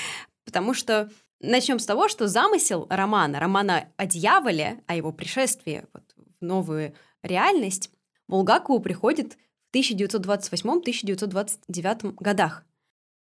[0.46, 6.04] потому что начнем с того, что замысел романа, романа о дьяволе, о его пришествии вот,
[6.16, 7.92] в новую реальность,
[8.28, 9.38] Булгакову приходит
[9.72, 12.64] в 1928-1929 годах.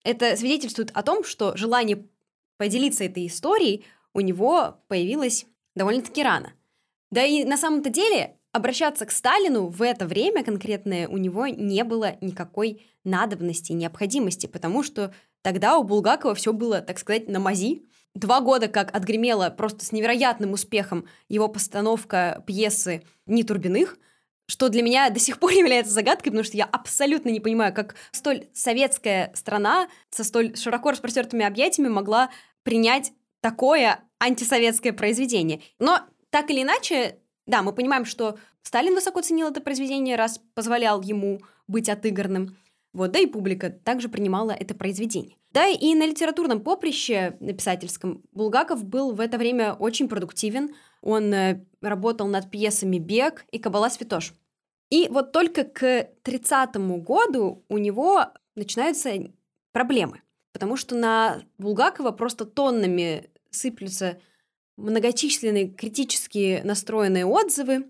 [0.03, 2.05] Это свидетельствует о том, что желание
[2.57, 6.53] поделиться этой историей у него появилось довольно-таки рано.
[7.09, 11.83] Да и на самом-то деле обращаться к Сталину в это время конкретное у него не
[11.83, 17.83] было никакой надобности, необходимости, потому что тогда у Булгакова все было, так сказать, на мази.
[18.13, 23.97] Два года как отгремела просто с невероятным успехом его постановка пьесы «Дни Турбиных»,
[24.47, 27.95] что для меня до сих пор является загадкой, потому что я абсолютно не понимаю, как
[28.11, 32.29] столь советская страна со столь широко распростертыми объятиями могла
[32.61, 35.61] принять такое антисоветское произведение.
[35.79, 41.01] Но так или иначе, да, мы понимаем, что Сталин высоко ценил это произведение, раз позволял
[41.01, 42.57] ему быть отыгранным.
[42.93, 45.35] Вот, да и публика также принимала это произведение.
[45.51, 50.75] Да, и на литературном поприще, на писательском, Булгаков был в это время очень продуктивен.
[51.01, 54.33] Он э, работал над пьесами «Бег» и «Кабала Святош».
[54.89, 59.11] И вот только к 30 году у него начинаются
[59.71, 60.21] проблемы.
[60.53, 64.19] Потому что на Булгакова просто тоннами сыплются
[64.77, 67.87] многочисленные критически настроенные отзывы,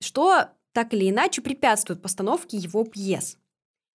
[0.00, 3.38] что так или иначе препятствует постановке его пьес.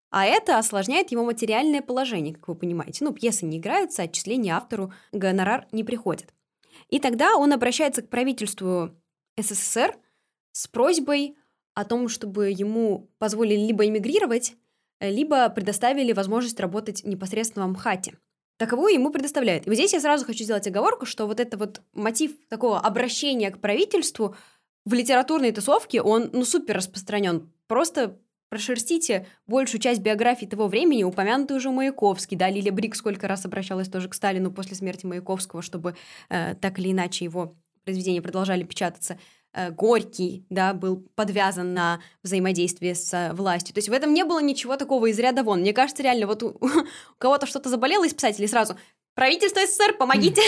[0.10, 3.06] А это осложняет его материальное положение, как вы понимаете.
[3.06, 6.34] Ну, пьесы не играются, отчисления автору гонорар не приходит.
[6.90, 8.92] И тогда он обращается к правительству
[9.38, 9.98] СССР
[10.52, 11.38] с просьбой
[11.74, 14.56] о том, чтобы ему позволили либо эмигрировать,
[15.00, 18.18] либо предоставили возможность работать непосредственно в МХАТе.
[18.62, 19.66] Таковую ему предоставляют.
[19.66, 23.50] И вот здесь я сразу хочу сделать оговорку, что вот это вот мотив такого обращения
[23.50, 24.36] к правительству
[24.86, 27.52] в литературной тусовке, он, ну, супер распространен.
[27.66, 28.20] Просто
[28.50, 33.90] прошерстите большую часть биографии того времени, упомянутый уже Маяковский, да, Лилия Брик сколько раз обращалась
[33.90, 35.96] тоже к Сталину после смерти Маяковского, чтобы
[36.30, 39.18] э, так или иначе его произведения продолжали печататься.
[39.54, 43.74] Э, Горький, да, был подвязан на взаимодействие с э, властью.
[43.74, 45.60] То есть в этом не было ничего такого из ряда вон.
[45.60, 48.78] Мне кажется, реально, вот у, у кого-то что-то заболело из писателей сразу
[49.14, 50.42] «Правительство СССР, помогите!»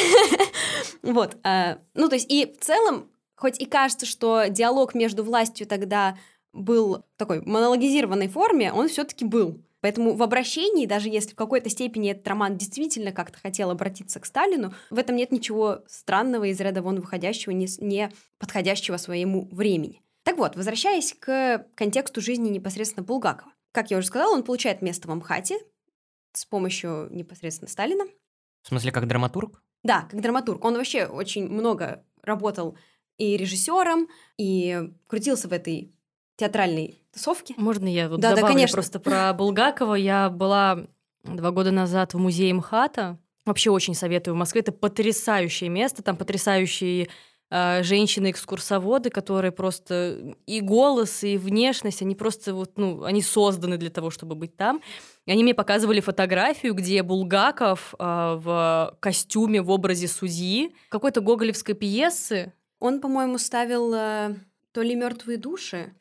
[1.01, 1.35] Вот.
[1.43, 6.17] э, Ну, то есть и в целом, хоть и кажется, что диалог между властью тогда
[6.53, 9.61] был такой монологизированной форме, он все-таки был.
[9.83, 14.25] Поэтому в обращении, даже если в какой-то степени этот роман действительно как-то хотел обратиться к
[14.25, 20.01] Сталину, в этом нет ничего странного из ряда вон выходящего, не, не подходящего своему времени.
[20.23, 23.51] Так вот, возвращаясь к контексту жизни непосредственно Булгакова.
[23.73, 25.59] Как я уже сказала, он получает место в Амхате
[26.31, 28.05] с помощью непосредственно Сталина.
[28.61, 29.61] В смысле, как драматург?
[29.83, 30.63] Да, как драматург.
[30.63, 32.77] Он вообще очень много работал
[33.17, 35.92] и режиссером, и крутился в этой
[36.35, 37.53] театральной тусовке.
[37.57, 38.75] Можно я вот Да, да, добавлю конечно.
[38.75, 39.95] просто про Булгакова?
[39.95, 40.85] Я была
[41.23, 43.17] два года назад в музее МХАТа.
[43.45, 44.61] Вообще очень советую в Москве.
[44.61, 46.01] Это потрясающее место.
[46.01, 47.09] Там потрясающие
[47.51, 53.89] э, женщины-экскурсоводы, которые просто и голос, и внешность, они просто вот, ну, они созданы для
[53.89, 54.81] того, чтобы быть там.
[55.25, 58.03] И они мне показывали фотографию, где Булгаков э,
[58.39, 62.53] в костюме в образе судьи какой-то гоголевской пьесы.
[62.79, 64.35] Он, по-моему, ставил э,
[64.71, 65.93] то ли мертвые души.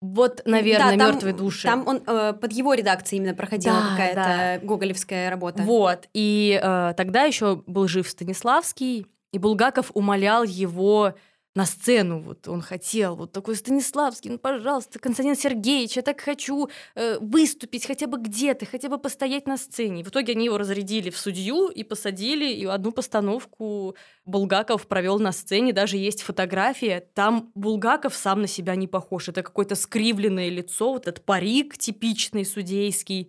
[0.00, 1.64] Вот, наверное, Да, мертвые души.
[1.64, 5.62] Там он э, под его редакцией именно проходила Да, какая-то гоголевская работа.
[5.62, 6.08] Вот.
[6.14, 11.14] И э, тогда еще был жив Станиславский, и Булгаков умолял его
[11.54, 12.20] на сцену.
[12.20, 17.86] Вот он хотел, вот такой Станиславский, ну, пожалуйста, Константин Сергеевич, я так хочу э, выступить
[17.86, 20.04] хотя бы где-то, хотя бы постоять на сцене.
[20.04, 25.32] В итоге они его разрядили в судью и посадили, и одну постановку Булгаков провел на
[25.32, 25.72] сцене.
[25.72, 27.00] Даже есть фотография.
[27.14, 29.28] Там Булгаков сам на себя не похож.
[29.28, 33.28] Это какое-то скривленное лицо, вот этот парик типичный судейский.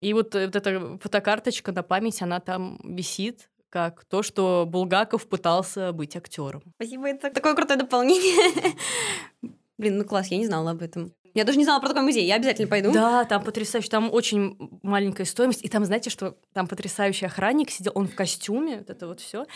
[0.00, 5.28] И вот, э, вот эта фотокарточка на память, она там висит, как то, что Булгаков
[5.28, 6.62] пытался быть актером.
[6.76, 8.76] Спасибо, это такое крутое дополнение.
[9.78, 11.12] Блин, ну класс, я не знала об этом.
[11.34, 12.92] Я даже не знала про такой музей, я обязательно пойду.
[12.92, 15.64] Да, там потрясающе, там очень маленькая стоимость.
[15.64, 19.46] И там, знаете, что там потрясающий охранник сидел, он в костюме, вот это вот все.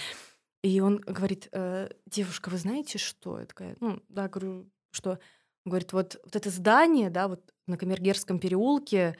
[0.63, 3.41] И он говорит, «Э, девушка, вы знаете, что?
[3.41, 5.19] Я такая, ну, да, говорю, что?
[5.65, 9.17] Он говорит, вот, вот это здание, да, вот на Камергерском переулке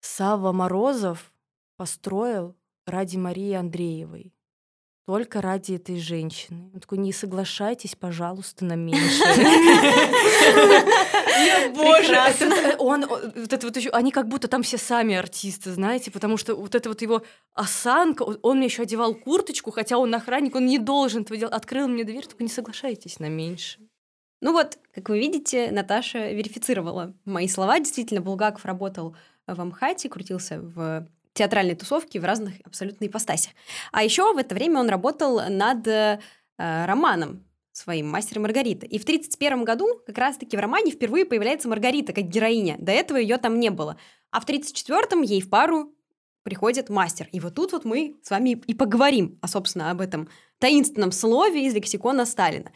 [0.00, 1.32] Савва Морозов
[1.76, 4.33] построил ради Марии Андреевой.
[5.06, 6.70] Только ради этой женщины.
[6.72, 9.22] Он такой, не соглашайтесь, пожалуйста, на меньше.
[11.74, 12.16] Боже,
[12.78, 16.54] он, вот это вот еще, они как будто там все сами артисты, знаете, потому что
[16.54, 20.78] вот это вот его осанка, он мне еще одевал курточку, хотя он охранник, он не
[20.78, 21.54] должен этого делать.
[21.54, 23.80] Открыл мне дверь, только не соглашайтесь на меньше.
[24.40, 27.78] Ну вот, как вы видите, Наташа верифицировала мои слова.
[27.78, 33.52] Действительно, Булгаков работал в Амхате, крутился в театральной тусовке в разных абсолютно ипостасях.
[33.92, 36.18] А еще в это время он работал над э,
[36.56, 38.86] романом своим «Мастер и Маргарита».
[38.86, 42.76] И в 1931 году как раз-таки в романе впервые появляется Маргарита как героиня.
[42.78, 43.98] До этого ее там не было.
[44.30, 45.92] А в 1934-м ей в пару
[46.44, 47.28] приходит мастер.
[47.32, 51.66] И вот тут вот мы с вами и поговорим, а, собственно, об этом таинственном слове
[51.66, 52.70] из лексикона Сталина.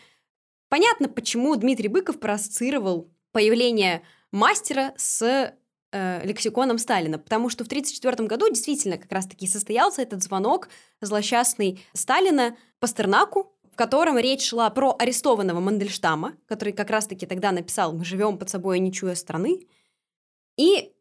[0.69, 5.55] Понятно, почему Дмитрий Быков проассоциировал появление мастера с
[5.93, 10.69] э, лексиконом Сталина, потому что в 1934 году действительно как раз-таки состоялся этот звонок
[11.01, 17.93] злосчастный Сталина Пастернаку, в котором речь шла про арестованного Мандельштама, который как раз-таки тогда написал
[17.93, 19.67] «Мы живем под собой, не чуя страны»,
[20.57, 20.93] и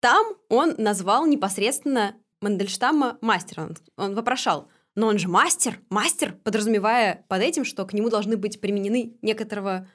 [0.00, 3.76] там он назвал непосредственно Мандельштама мастером.
[3.96, 8.60] Он вопрошал, но он же мастер, мастер, подразумевая под этим, что к нему должны быть
[8.60, 9.88] применены некоторого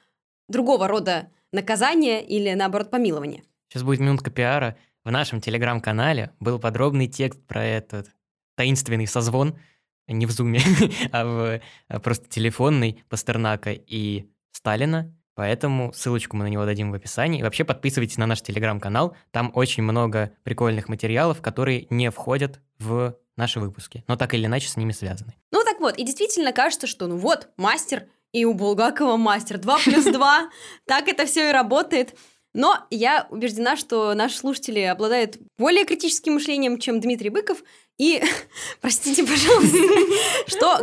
[0.48, 3.44] другого рода наказания или, наоборот, помилования.
[3.68, 4.76] Сейчас будет минутка пиара.
[5.04, 8.08] В нашем телеграм-канале был подробный текст про этот
[8.56, 9.58] таинственный созвон,
[10.06, 10.60] не в зуме,
[11.12, 15.14] а в а просто телефонный Пастернака и Сталина.
[15.34, 17.38] Поэтому ссылочку мы на него дадим в описании.
[17.40, 19.16] И вообще подписывайтесь на наш телеграм-канал.
[19.30, 24.68] Там очень много прикольных материалов, которые не входят в наши выпуски, но так или иначе
[24.68, 25.34] с ними связаны.
[25.52, 29.78] Ну так вот, и действительно кажется, что ну вот, мастер, и у Булгакова мастер, 2
[29.84, 30.50] плюс 2,
[30.86, 32.18] так это все и работает.
[32.58, 37.62] Но я убеждена, что наши слушатели обладают более критическим мышлением, чем Дмитрий Быков,
[37.98, 38.20] и,
[38.80, 39.78] простите, пожалуйста,
[40.48, 40.80] что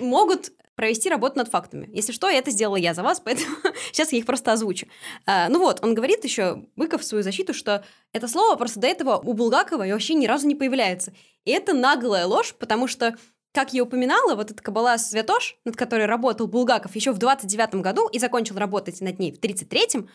[0.00, 1.88] могут провести работу над фактами.
[1.92, 3.54] Если что, это сделала я за вас, поэтому
[3.92, 4.88] сейчас я их просто озвучу.
[5.24, 8.88] А, ну вот, он говорит еще, Быков, в свою защиту, что это слово просто до
[8.88, 11.14] этого у Булгакова вообще ни разу не появляется.
[11.44, 13.16] И это наглая ложь, потому что
[13.52, 18.08] как я упоминала, вот эта кабала Святош, над которой работал Булгаков еще в 29 году
[18.08, 20.08] и закончил работать над ней в 33-м,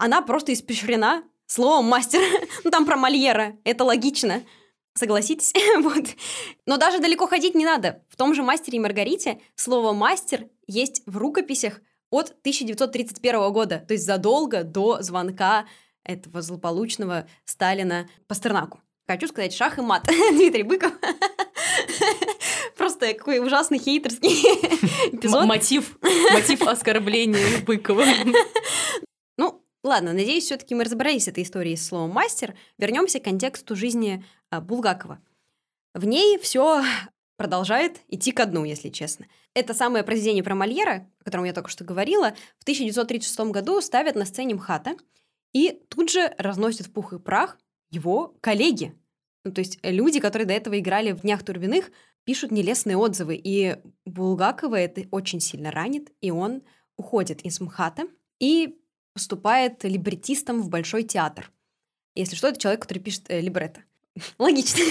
[0.00, 2.20] она просто испещрена словом мастер.
[2.64, 4.42] ну, там про Мольера, это логично.
[4.94, 5.52] Согласитесь?
[5.82, 6.04] вот.
[6.66, 8.02] Но даже далеко ходить не надо.
[8.08, 11.80] В том же «Мастере и Маргарите» слово «мастер» есть в рукописях
[12.10, 15.66] от 1931 года, то есть задолго до звонка
[16.02, 18.80] этого злополучного Сталина Пастернаку.
[19.06, 20.06] Хочу сказать шах и мат.
[20.32, 20.92] Дмитрий Быков.
[22.76, 24.30] Просто какой ужасный хейтерский
[25.14, 25.44] эпизод.
[25.44, 25.98] Мотив,
[26.32, 28.04] мотив оскорбления Быкова.
[29.82, 32.54] Ладно, надеюсь, все-таки мы разобрались с этой историей с словом мастер.
[32.76, 35.20] Вернемся к контексту жизни а, Булгакова.
[35.94, 36.82] В ней все
[37.36, 39.26] продолжает идти ко дну, если честно.
[39.54, 44.14] Это самое произведение про Мольера, о котором я только что говорила, в 1936 году ставят
[44.14, 44.96] на сцене МХАТа
[45.54, 47.56] и тут же разносят в пух и прах
[47.90, 48.94] его коллеги.
[49.44, 51.90] Ну, то есть люди, которые до этого играли в «Днях Турбиных»,
[52.24, 56.62] пишут нелестные отзывы, и Булгакова это очень сильно ранит, и он
[56.98, 58.02] уходит из МХАТа
[58.38, 58.79] и
[59.12, 61.50] поступает либретистом в Большой театр.
[62.14, 63.82] Если что, это человек, который пишет э, либретто.
[64.38, 64.84] Логично.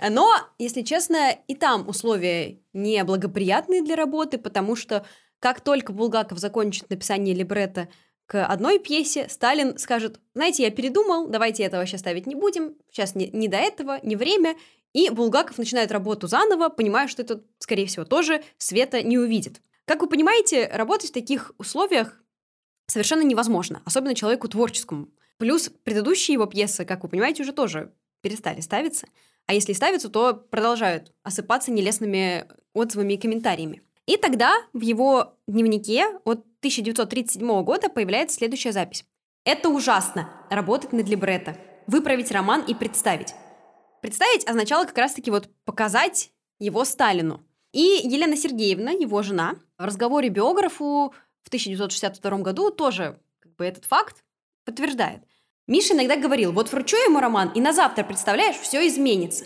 [0.10, 5.04] Но, если честно, и там условия неблагоприятные для работы, потому что
[5.38, 7.88] как только Булгаков закончит написание либретто
[8.26, 13.14] к одной пьесе, Сталин скажет, знаете, я передумал, давайте этого сейчас ставить не будем, сейчас
[13.14, 14.56] не, не до этого, не время,
[14.92, 19.60] и Булгаков начинает работу заново, понимая, что это, скорее всего, тоже Света не увидит.
[19.84, 22.20] Как вы понимаете, работать в таких условиях
[22.86, 25.08] совершенно невозможно, особенно человеку творческому.
[25.38, 29.06] Плюс предыдущие его пьесы, как вы понимаете, уже тоже перестали ставиться.
[29.46, 33.82] А если ставятся, то продолжают осыпаться нелестными отзывами и комментариями.
[34.06, 39.04] И тогда в его дневнике от 1937 года появляется следующая запись.
[39.44, 41.56] «Это ужасно– работать над либретто,
[41.86, 43.34] выправить роман и представить».
[44.00, 47.42] Представить означало как раз-таки вот показать его Сталину.
[47.72, 51.12] И Елена Сергеевна, его жена, в разговоре биографу
[51.46, 54.24] в 1962 году тоже как бы этот факт
[54.64, 55.22] подтверждает.
[55.68, 59.44] Миша иногда говорил, вот вручу ему роман, и на завтра, представляешь, все изменится.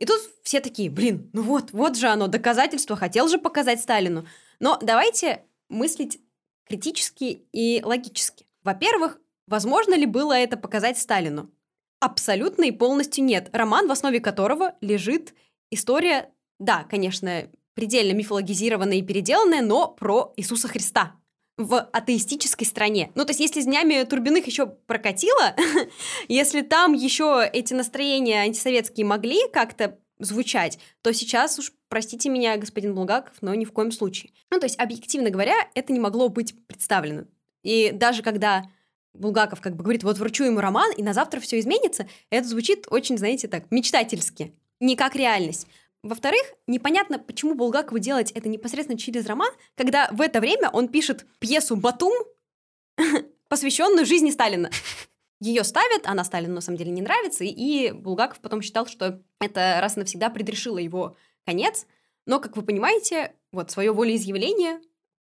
[0.00, 4.26] И тут все такие, блин, ну вот, вот же оно, доказательство, хотел же показать Сталину.
[4.58, 6.20] Но давайте мыслить
[6.68, 8.46] критически и логически.
[8.64, 11.52] Во-первых, возможно ли было это показать Сталину?
[12.00, 13.48] Абсолютно и полностью нет.
[13.52, 15.34] Роман, в основе которого лежит
[15.70, 21.14] история, да, конечно, предельно мифологизированная и переделанная, но про Иисуса Христа
[21.58, 23.10] в атеистической стране.
[23.16, 25.54] Ну, то есть, если с днями Турбиных еще прокатило,
[26.28, 32.94] если там еще эти настроения антисоветские могли как-то звучать, то сейчас уж, простите меня, господин
[32.94, 34.32] Булгаков, но ни в коем случае.
[34.50, 37.24] Ну, то есть, объективно говоря, это не могло быть представлено.
[37.64, 38.64] И даже когда
[39.14, 42.86] Булгаков как бы говорит, вот вручу ему роман, и на завтра все изменится, это звучит
[42.88, 45.66] очень, знаете, так, мечтательски, не как реальность.
[46.08, 51.26] Во-вторых, непонятно, почему Булгакову делать это непосредственно через роман, когда в это время он пишет
[51.38, 52.14] пьесу «Батум»,
[53.48, 54.70] посвященную жизни Сталина.
[55.38, 59.78] Ее ставят, она Сталину на самом деле не нравится, и Булгаков потом считал, что это
[59.82, 61.86] раз и навсегда предрешило его конец.
[62.24, 64.80] Но, как вы понимаете, вот свое волеизъявление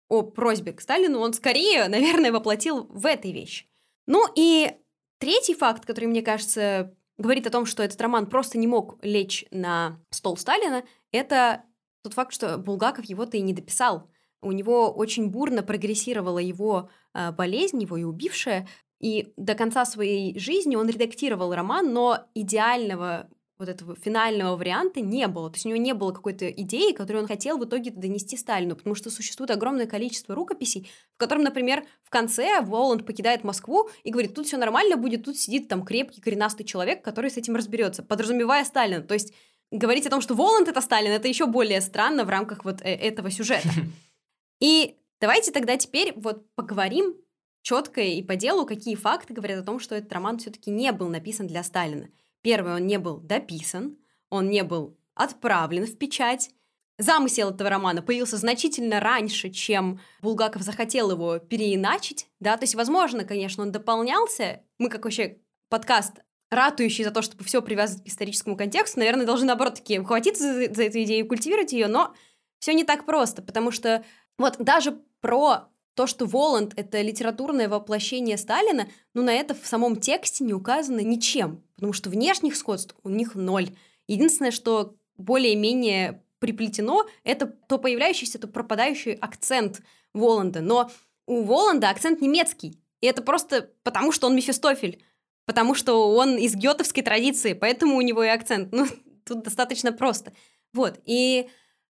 [0.08, 3.66] о просьбе к Сталину он скорее, наверное, воплотил в этой вещи.
[4.06, 4.72] Ну и
[5.18, 9.46] третий факт, который, мне кажется, говорит о том, что этот роман просто не мог лечь
[9.52, 11.64] на стол Сталина, это
[12.04, 14.10] тот факт, что Булгаков его-то и не дописал.
[14.42, 18.68] У него очень бурно прогрессировала его э, болезнь, его и убившая,
[19.00, 25.28] и до конца своей жизни он редактировал роман, но идеального вот этого финального варианта не
[25.28, 25.50] было.
[25.50, 28.76] То есть у него не было какой-то идеи, которую он хотел в итоге донести Сталину,
[28.76, 34.12] потому что существует огромное количество рукописей, в котором, например, в конце Воланд покидает Москву и
[34.12, 38.04] говорит, тут все нормально будет, тут сидит там крепкий коренастый человек, который с этим разберется,
[38.04, 39.02] подразумевая Сталина.
[39.02, 39.34] То есть
[39.72, 42.94] говорить о том, что Воланд это Сталин, это еще более странно в рамках вот э,
[42.94, 43.70] этого сюжета.
[44.60, 47.16] И давайте тогда теперь вот поговорим
[47.62, 51.10] четко и по делу, какие факты говорят о том, что этот роман все-таки не был
[51.10, 52.08] написан для Сталина.
[52.46, 53.98] Первый, он не был дописан,
[54.30, 56.52] он не был отправлен в печать.
[57.00, 63.24] Замысел этого романа появился значительно раньше, чем Булгаков захотел его переиначить, да, то есть, возможно,
[63.24, 65.40] конечно, он дополнялся, мы как вообще
[65.70, 66.20] подкаст
[66.52, 70.72] ратующий за то, чтобы все привязывать к историческому контексту, наверное, должны, наоборот, таки ухватиться за,
[70.72, 72.14] за эту идею и культивировать ее, но
[72.60, 74.06] все не так просто, потому что
[74.38, 79.96] вот даже про то, что Воланд— это литературное воплощение Сталина, ну, на это в самом
[79.96, 83.70] тексте не указано ничем, потому что внешних сходств у них ноль.
[84.08, 89.82] Единственное, что более-менее приплетено, это то появляющийся, то пропадающий акцент
[90.14, 90.62] Воланда.
[90.62, 90.92] Но
[91.26, 92.78] у Воланда акцент немецкий.
[93.02, 95.02] И это просто потому, что он Мефистофель.
[95.46, 98.72] Потому что он из гетовской традиции, поэтому у него и акцент.
[98.74, 98.86] Ну,
[99.26, 100.34] тут достаточно просто.
[100.74, 101.00] Вот.
[101.06, 101.48] И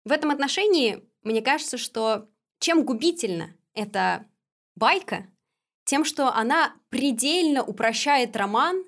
[0.06, 2.30] в этом отношении мне кажется, что
[2.60, 4.26] чем губительно эта
[4.76, 5.28] байка
[5.86, 8.84] тем, что она предельно упрощает роман,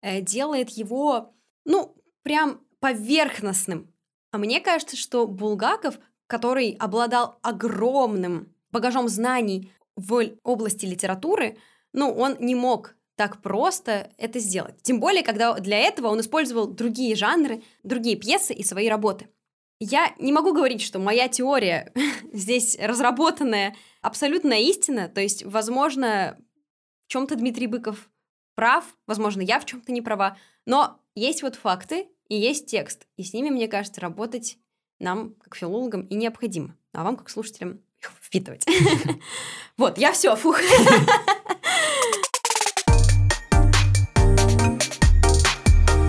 [0.00, 1.34] э, делает его,
[1.66, 3.92] ну, прям поверхностным.
[4.32, 11.58] А мне кажется, что Булгаков, который обладал огромным багажом знаний в области литературы,
[11.92, 14.80] ну, он не мог так просто это сделать.
[14.82, 19.28] Тем более, когда для этого он использовал другие жанры, другие пьесы и свои работы.
[19.82, 21.90] Я не могу говорить, что моя теория
[22.34, 25.08] здесь разработанная абсолютная истина.
[25.08, 26.36] То есть, возможно,
[27.06, 28.10] в чем-то Дмитрий Быков
[28.54, 33.24] прав, возможно, я в чем-то не права, но есть вот факты и есть текст, и
[33.24, 34.58] с ними, мне кажется, работать
[34.98, 38.66] нам, как филологам, и необходимо, а вам, как слушателям, их впитывать.
[39.78, 40.60] Вот, я все, фух.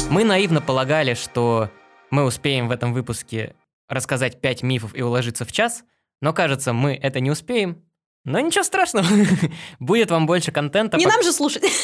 [0.10, 1.70] Мы наивно полагали, что
[2.10, 3.56] мы успеем в этом выпуске
[3.92, 5.84] рассказать 5 мифов и уложиться в час,
[6.22, 7.84] но кажется, мы это не успеем.
[8.24, 9.06] Но ничего страшного,
[9.80, 10.98] будет вам больше контента.
[10.98, 11.64] Не по- нам же слушать.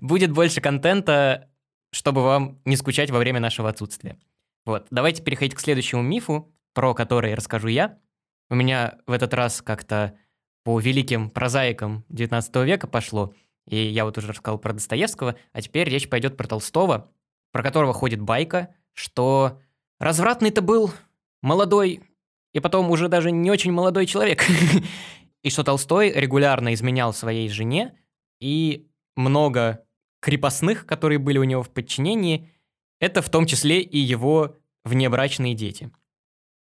[0.00, 1.48] Будет больше контента,
[1.92, 4.18] чтобы вам не скучать во время нашего отсутствия.
[4.64, 7.98] Вот, давайте переходить к следующему мифу, про который расскажу я.
[8.50, 10.18] У меня в этот раз как-то
[10.64, 13.32] по великим прозаикам 19 века пошло,
[13.68, 17.12] и я вот уже рассказал про Достоевского, а теперь речь пойдет про Толстого,
[17.52, 19.60] про которого ходит байка, что
[20.02, 20.92] развратный-то был
[21.42, 22.02] молодой,
[22.52, 24.44] и потом уже даже не очень молодой человек.
[25.42, 27.98] И что Толстой регулярно изменял своей жене,
[28.40, 29.84] и много
[30.20, 32.48] крепостных, которые были у него в подчинении,
[33.00, 35.90] это в том числе и его внебрачные дети.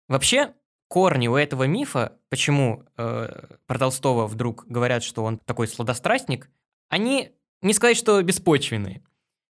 [0.08, 0.54] Вообще,
[0.88, 6.50] корни у этого мифа, почему э, про Толстого вдруг говорят, что он такой сладострастник,
[6.90, 7.32] они,
[7.62, 9.04] не сказать, что беспочвенные.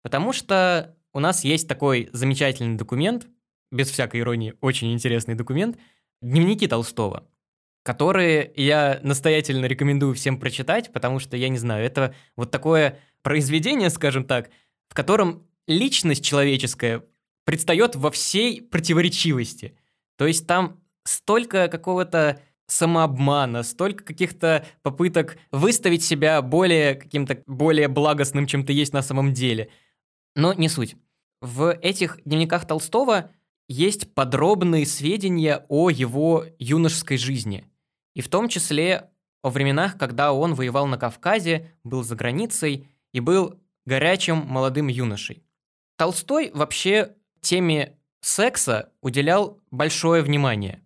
[0.02, 3.28] Потому что у нас есть такой замечательный документ,
[3.72, 5.78] без всякой иронии, очень интересный документ,
[6.22, 7.28] дневники Толстого,
[7.84, 13.90] которые я настоятельно рекомендую всем прочитать, потому что, я не знаю, это вот такое произведение,
[13.90, 14.50] скажем так,
[14.90, 17.04] в котором личность человеческая
[17.46, 19.76] предстает во всей противоречивости.
[20.18, 28.46] То есть там столько какого-то самообмана, столько каких-то попыток выставить себя более каким-то более благостным,
[28.46, 29.70] чем ты есть на самом деле.
[30.36, 30.96] Но не суть.
[31.42, 33.32] В этих дневниках Толстого
[33.70, 37.66] есть подробные сведения о его юношеской жизни.
[38.16, 39.12] И в том числе
[39.42, 45.44] о временах, когда он воевал на Кавказе, был за границей и был горячим молодым юношей.
[45.98, 50.82] Толстой вообще теме секса уделял большое внимание.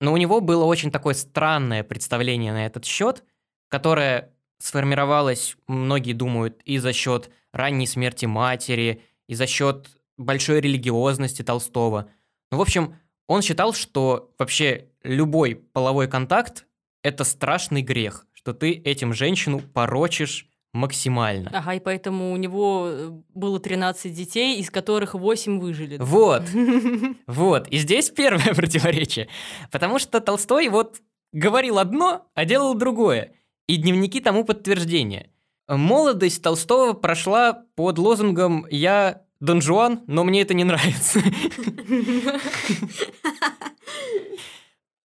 [0.00, 3.24] Но у него было очень такое странное представление на этот счет,
[3.68, 11.42] которое сформировалось, многие думают, и за счет ранней смерти матери, и за счет большой религиозности
[11.42, 12.08] Толстого.
[12.50, 16.66] Ну, в общем, он считал, что вообще любой половой контакт–
[17.02, 21.50] это страшный грех, что ты этим женщину порочишь максимально.
[21.54, 25.98] Ага, и поэтому у него э, было 13 детей, из которых 8 выжили.
[26.00, 26.42] Вот,
[27.26, 27.68] вот.
[27.68, 29.28] И здесь первое противоречие.
[29.70, 31.00] Потому что Толстой вот
[31.32, 33.34] говорил одно, а делал другое.
[33.68, 35.30] И дневники тому подтверждение.
[35.68, 41.20] Молодость Толстого прошла под лозунгом «Я Дон Жуан, но мне это не нравится».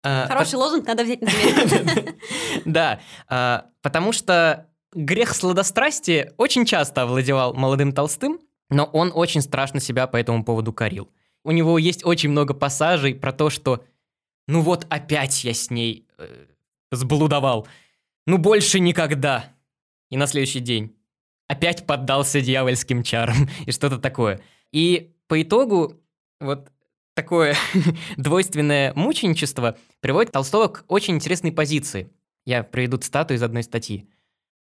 [0.08, 1.30] А, Хороший лозунг, надо взять на.
[2.64, 8.38] Да, а, потому что грех сладострастия очень часто овладевал молодым Толстым,
[8.70, 11.10] но он очень страшно себя по этому поводу корил.
[11.44, 13.84] У него есть очень много пассажей про то, что
[14.46, 16.46] «ну вот опять я с ней э,
[16.92, 17.66] сблудовал,
[18.26, 19.46] ну больше никогда».
[20.10, 20.95] И на следующий день
[21.48, 24.40] опять поддался дьявольским чарам и что-то такое.
[24.72, 25.94] И по итогу
[26.40, 26.68] вот
[27.14, 27.56] такое
[28.16, 32.10] двойственное мученичество приводит Толстого к очень интересной позиции.
[32.44, 34.08] Я приведу цитату из одной статьи.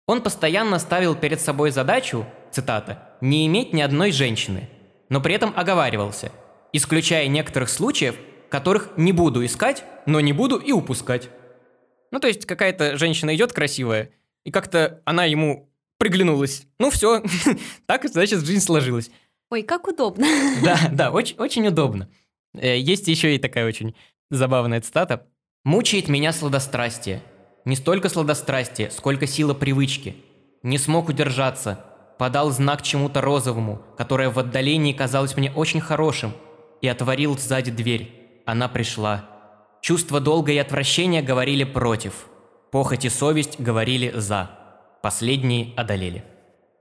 [0.06, 4.68] Он постоянно ставил перед собой задачу, цитата, «не иметь ни одной женщины»,
[5.08, 6.30] но при этом оговаривался,
[6.72, 8.16] исключая некоторых случаев,
[8.50, 11.30] которых не буду искать, но не буду и упускать.
[12.10, 14.10] Ну, то есть какая-то женщина идет красивая,
[14.44, 16.66] и как-то она ему приглянулась.
[16.78, 17.22] Ну, все,
[17.86, 19.10] так, значит, жизнь сложилась.
[19.50, 20.26] Ой, как удобно.
[20.64, 22.08] Да, да, очень, очень удобно.
[22.54, 23.94] Э, Есть еще и такая очень
[24.30, 25.26] забавная цитата.
[25.64, 27.22] «Мучает меня сладострастие.
[27.64, 30.16] Не столько сладострастие, сколько сила привычки.
[30.62, 31.84] Не смог удержаться.
[32.18, 36.32] Подал знак чему-то розовому, которое в отдалении казалось мне очень хорошим,
[36.80, 38.42] и отворил сзади дверь.
[38.46, 39.28] Она пришла.
[39.80, 42.26] Чувство долга и отвращения говорили против.
[42.70, 44.50] Похоть и совесть говорили за.
[45.04, 46.24] Последние одолели.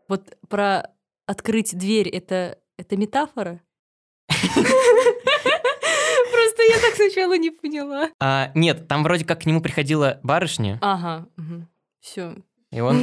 [0.08, 0.90] Вот про
[1.26, 3.60] открыть дверь это, это метафора?
[4.30, 4.64] Просто
[6.70, 8.12] я так сначала не поняла.
[8.22, 11.28] А, нет, там вроде как к нему приходила барышня, Ага,
[12.00, 12.38] все.
[12.72, 12.98] и он...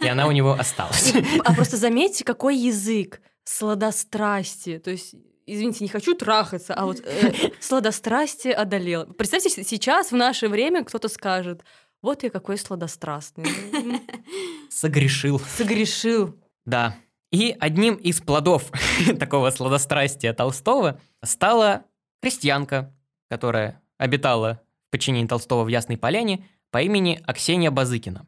[0.00, 1.12] И она у него осталась.
[1.44, 4.78] А просто заметьте, какой язык сладострастие.
[4.78, 5.16] То есть,
[5.46, 9.04] извините, не хочу трахаться, а вот э, сладострастие одолело.
[9.04, 11.64] Представьте, сейчас в наше время кто-то скажет,
[12.02, 13.46] вот я какой сладострастный.
[14.70, 15.40] Согрешил.
[15.40, 16.38] Согрешил.
[16.64, 16.96] Да.
[17.30, 18.70] И одним из плодов
[19.18, 21.84] такого сладострастия Толстого стала
[22.22, 22.94] крестьянка,
[23.28, 28.26] которая обитала в подчинении Толстого в Ясной Поляне по имени Аксения Базыкина.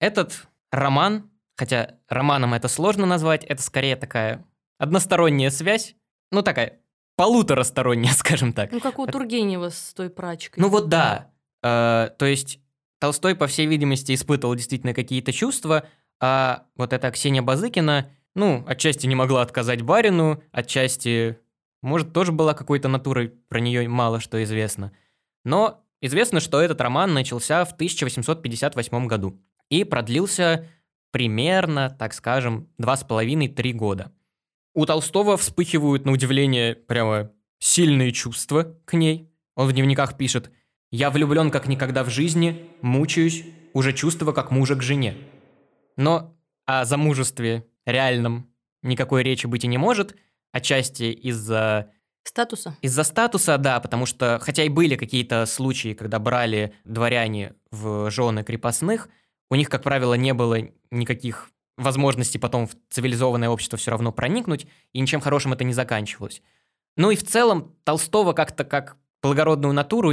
[0.00, 4.44] Этот роман, хотя романом это сложно назвать, это скорее такая
[4.78, 5.94] односторонняя связь,
[6.30, 6.80] ну такая
[7.16, 8.72] полуторасторонняя, скажем так.
[8.72, 10.62] Ну, как у Тургенева с той прачкой.
[10.62, 11.30] Ну вот да.
[11.62, 12.60] Э, то есть
[12.98, 15.86] Толстой, по всей видимости, испытывал действительно какие-то чувства,
[16.20, 21.38] а вот эта Ксения Базыкина, ну, отчасти не могла отказать барину, отчасти,
[21.82, 24.92] может, тоже была какой-то натурой, про нее мало что известно.
[25.44, 29.38] Но известно, что этот роман начался в 1858 году
[29.68, 30.66] и продлился
[31.10, 34.12] примерно, так скажем, два с половиной-три года.
[34.74, 39.30] У Толстого вспыхивают, на удивление, прямо сильные чувства к ней.
[39.54, 40.50] Он в дневниках пишет
[40.90, 45.16] «Я влюблен как никогда в жизни, мучаюсь, уже чувство как мужа к жене».
[45.96, 48.50] Но о замужестве реальном
[48.82, 50.16] никакой речи быть и не может,
[50.52, 51.90] отчасти из-за
[52.28, 52.76] Статуса?
[52.82, 58.42] из-за статуса, да, потому что, хотя и были какие-то случаи, когда брали дворяне в жены
[58.42, 59.08] крепостных,
[59.48, 60.58] у них, как правило, не было
[60.90, 66.42] никаких возможностей потом в цивилизованное общество все равно проникнуть, и ничем хорошим это не заканчивалось.
[66.96, 70.10] Ну и в целом Толстого как-то как благородную натуру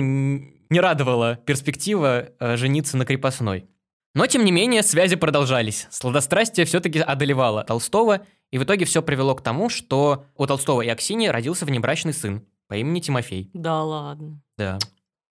[0.73, 3.67] не радовала перспектива э, жениться на крепостной.
[4.15, 5.87] Но, тем не менее, связи продолжались.
[5.91, 10.87] Сладострастие все-таки одолевало Толстого, и в итоге все привело к тому, что у Толстого и
[10.89, 13.49] Аксиньи родился внебрачный сын по имени Тимофей.
[13.53, 14.41] Да ладно.
[14.57, 14.79] Да.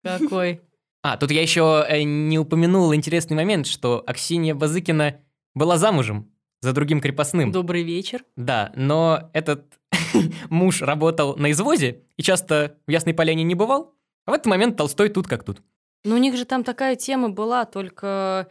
[0.02, 0.62] Какой?
[1.02, 5.20] А, тут я еще э, не упомянул интересный момент, что Аксинья Базыкина
[5.54, 6.30] была замужем
[6.62, 7.52] за другим крепостным.
[7.52, 8.24] Добрый вечер.
[8.36, 9.78] Да, но этот
[10.48, 13.95] муж работал на извозе и часто в Ясной Поляне не бывал.
[14.26, 15.62] А в этот момент Толстой тут как тут.
[16.04, 18.48] Ну, у них же там такая тема была, только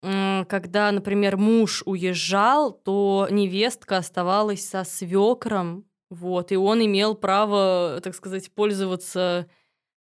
[0.00, 8.14] когда, например, муж уезжал, то невестка оставалась со свекром, вот, и он имел право, так
[8.14, 9.48] сказать, пользоваться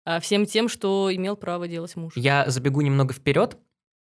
[0.04, 2.14] а, всем тем, что имел право делать муж.
[2.16, 3.58] Я забегу немного вперед.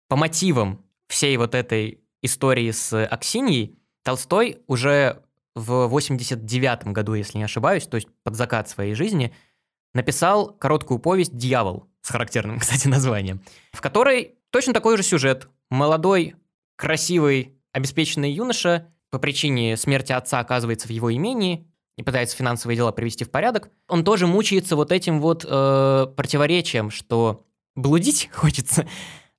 [0.09, 5.23] По мотивам всей вот этой истории с Аксиньей, Толстой уже
[5.55, 9.33] в 89 году, если не ошибаюсь, то есть под закат своей жизни,
[9.95, 13.41] написал короткую повесть «Дьявол» с характерным, кстати, названием,
[13.73, 15.49] в которой точно такой же сюжет.
[15.71, 16.35] Молодой,
[16.77, 21.67] красивый, обеспеченный юноша по причине смерти отца оказывается в его имении
[21.97, 23.71] и пытается финансовые дела привести в порядок.
[23.89, 28.89] Он тоже мучается вот этим вот э, противоречием, что блудить хочется,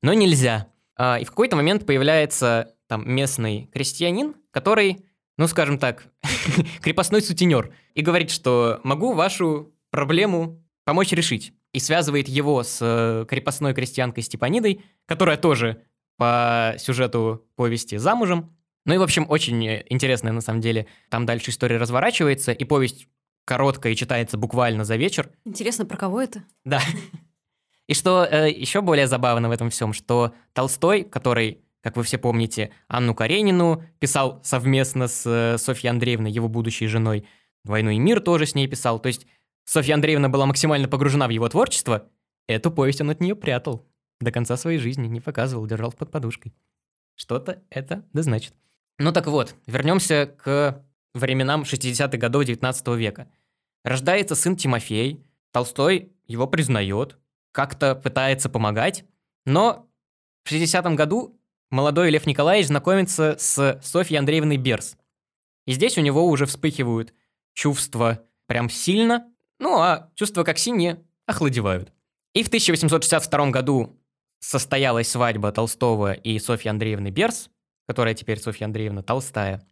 [0.02, 0.68] но нельзя.
[0.98, 5.06] А, и в какой-то момент появляется там местный крестьянин, который,
[5.38, 6.08] ну скажем так,
[6.82, 11.54] крепостной сутенер, и говорит, что могу вашу проблему помочь решить.
[11.74, 15.84] И связывает его с э, крепостной крестьянкой Степанидой, которая тоже
[16.18, 18.56] по сюжету повести замужем.
[18.86, 20.88] Ну и, в общем, очень э, интересная на самом деле.
[21.10, 23.08] Там дальше история разворачивается, и повесть
[23.46, 25.32] короткая и читается буквально за вечер.
[25.46, 26.44] Интересно, про кого это?
[26.66, 26.82] Да.
[27.88, 32.18] И что э, еще более забавно в этом всем, что Толстой, который, как вы все
[32.18, 37.28] помните, Анну Каренину писал совместно с э, Софьей Андреевной, его будущей женой,
[37.64, 39.00] «Войну и мир» тоже с ней писал.
[39.00, 39.28] То есть
[39.66, 42.08] Софья Андреевна была максимально погружена в его творчество.
[42.48, 43.86] Эту повесть он от нее прятал.
[44.22, 46.54] До конца своей жизни не показывал, держал под подушкой.
[47.16, 48.54] Что-то это да значит.
[49.00, 53.30] Ну так вот, вернемся к временам 60-х годов 19 века.
[53.84, 57.18] Рождается сын Тимофей, Толстой его признает,
[57.52, 59.06] как-то пытается помогать,
[59.46, 59.90] но
[60.44, 61.40] в 60-м году
[61.72, 64.98] молодой Лев Николаевич знакомится с Софьей Андреевной Берс.
[65.66, 67.14] И здесь у него уже вспыхивают
[67.54, 69.26] чувства прям сильно,
[69.60, 71.92] ну а чувства как синие охладевают.
[72.34, 74.00] И в 1862 году
[74.40, 77.50] состоялась свадьба Толстого и Софьи Андреевны Берс,
[77.88, 79.66] которая теперь Софья Андреевна Толстая.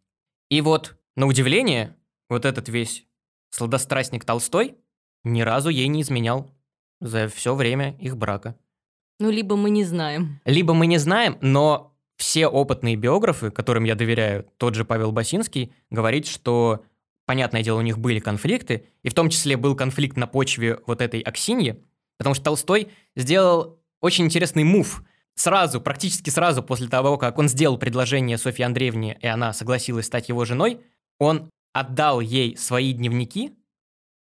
[0.50, 1.96] И вот, на удивление,
[2.30, 3.06] вот этот весь
[3.50, 4.76] сладострастник Толстой
[5.24, 6.50] ни разу ей не изменял
[7.00, 8.56] за все время их брака.
[9.20, 10.42] Ну, либо мы не знаем.
[10.46, 15.74] Либо мы не знаем, но все опытные биографы, которым я доверяю, тот же Павел Басинский,
[15.90, 16.84] говорит, что,
[17.26, 21.02] понятное дело, у них были конфликты, и в том числе был конфликт на почве вот
[21.02, 21.84] этой Аксиньи,
[22.18, 25.04] потому что Толстой сделал очень интересный мув.
[25.36, 30.30] Сразу, практически сразу после того, как он сделал предложение Софье Андреевне, и она согласилась стать
[30.30, 30.82] его женой,
[31.20, 33.54] он отдал ей свои дневники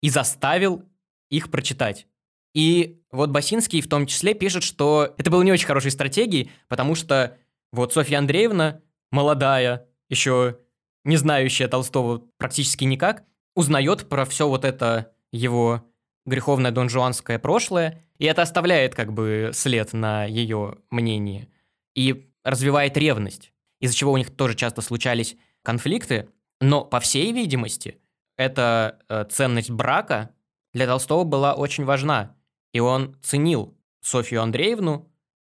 [0.02, 0.84] и заставил
[1.30, 2.06] их прочитать.
[2.54, 6.94] И вот Басинский в том числе пишет, что это было не очень хорошей стратегией, потому
[6.94, 7.36] что
[7.72, 8.80] вот Софья Андреевна,
[9.10, 10.58] молодая, еще
[11.04, 13.24] не знающая Толстого практически никак,
[13.54, 15.84] узнает про все вот это его
[16.26, 21.48] греховное донжуанское прошлое, и это оставляет как бы след на ее мнении
[21.94, 26.28] и развивает ревность, из-за чего у них тоже часто случались конфликты,
[26.60, 27.98] но по всей видимости
[28.36, 30.30] эта э, ценность брака
[30.72, 32.36] для Толстого была очень важна,
[32.72, 35.10] и он ценил Софью Андреевну,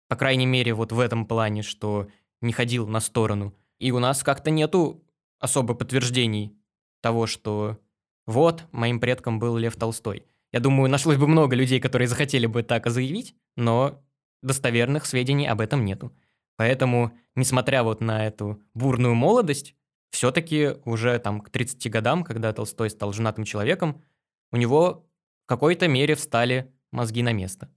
[0.07, 2.07] по крайней мере, вот в этом плане, что
[2.41, 3.53] не ходил на сторону.
[3.79, 5.03] И у нас как-то нету
[5.39, 6.57] особо подтверждений
[7.01, 7.77] того, что
[8.25, 10.25] вот, моим предком был Лев Толстой.
[10.51, 14.03] Я думаю, нашлось бы много людей, которые захотели бы так заявить, но
[14.41, 16.15] достоверных сведений об этом нету.
[16.57, 19.75] Поэтому, несмотря вот на эту бурную молодость
[20.09, 24.03] все-таки уже там к 30 годам, когда Толстой стал женатым человеком,
[24.51, 25.07] у него
[25.45, 27.69] в какой-то мере встали мозги на место.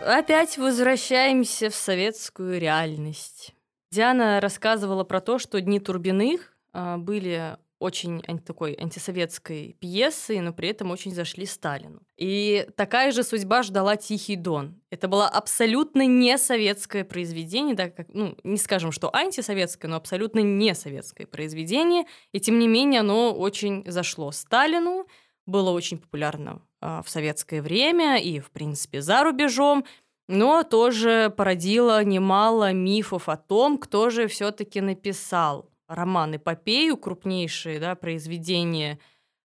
[0.00, 3.54] Опять возвращаемся в советскую реальность.
[3.92, 10.68] Диана рассказывала про то, что «Дни Турбиных» а, были очень такой антисоветской пьесы, но при
[10.68, 12.00] этом очень зашли Сталину.
[12.16, 14.80] И такая же судьба ждала «Тихий дон».
[14.90, 20.38] Это было абсолютно не советское произведение, да, как, ну, не скажем, что антисоветское, но абсолютно
[20.38, 25.06] не советское произведение, и тем не менее оно очень зашло Сталину,
[25.44, 29.84] было очень популярно э, в советское время и, в принципе, за рубежом,
[30.28, 38.98] но тоже породило немало мифов о том, кто же все-таки написал роман-эпопею, крупнейшие да, произведения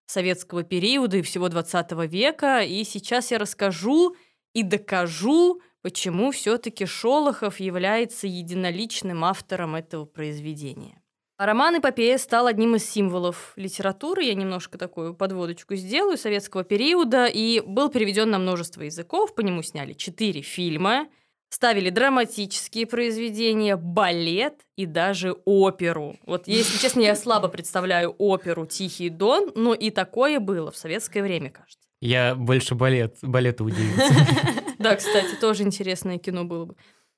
[0.06, 2.62] советского периода и всего 20 века.
[2.62, 4.16] И сейчас я расскажу
[4.54, 11.02] и докажу, почему все-таки Шолохов является единоличным автором этого произведения.
[11.38, 14.24] Роман «Эпопея» стал одним из символов литературы.
[14.24, 17.26] Я немножко такую подводочку сделаю советского периода.
[17.28, 19.36] И был переведен на множество языков.
[19.36, 21.08] По нему сняли четыре фильма–
[21.50, 26.18] ставили драматические произведения, балет и даже оперу.
[26.26, 31.22] Вот, если честно, я слабо представляю оперу «Тихий дон», но и такое было в советское
[31.22, 31.80] время, кажется.
[32.00, 34.14] Я больше балет, балета удивился.
[34.78, 36.76] Да, кстати, тоже интересное кино было бы.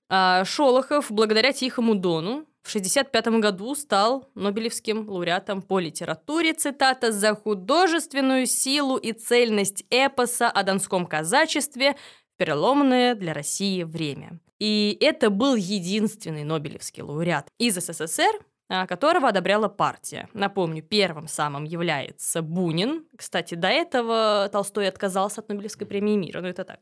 [0.09, 7.35] А Шолохов, благодаря «Тихому дону», в 1965 году стал Нобелевским лауреатом по литературе, цитата, «за
[7.35, 11.95] художественную силу и цельность эпоса о донском казачестве,
[12.37, 14.39] переломное для России время.
[14.59, 18.31] И это был единственный Нобелевский лауреат из СССР,
[18.67, 20.29] а, которого одобряла партия.
[20.33, 23.05] Напомню, первым самым является Бунин.
[23.15, 26.79] Кстати, до этого Толстой отказался от Нобелевской премии мира, но это так.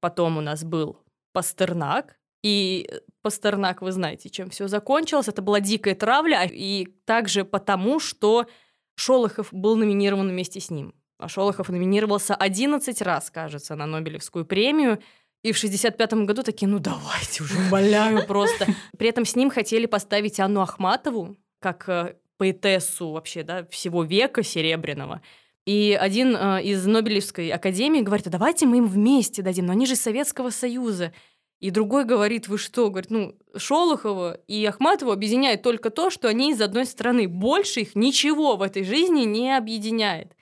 [0.00, 0.98] Потом у нас был
[1.32, 2.16] Пастернак,
[2.46, 2.88] и
[3.22, 5.26] Пастернак, вы знаете, чем все закончилось.
[5.26, 8.46] Это была дикая травля, и также потому, что
[8.94, 10.94] Шолохов был номинирован вместе с ним.
[11.18, 15.00] А Шолохов номинировался 11 раз, кажется, на Нобелевскую премию.
[15.42, 18.68] И в 65-м году такие, ну давайте уже, умоляю просто.
[18.96, 24.44] При этом с ним хотели поставить Анну Ахматову, как э, поэтессу вообще, да, всего века
[24.44, 25.20] серебряного.
[25.64, 29.86] И один э, из Нобелевской академии говорит, а давайте мы им вместе дадим, но они
[29.86, 31.12] же Советского Союза.
[31.60, 32.90] И другой говорит, вы что?
[32.90, 37.28] Говорит, ну, Шолохова и Ахматову объединяет только то, что они из одной страны.
[37.28, 40.36] Больше их ничего в этой жизни не объединяет.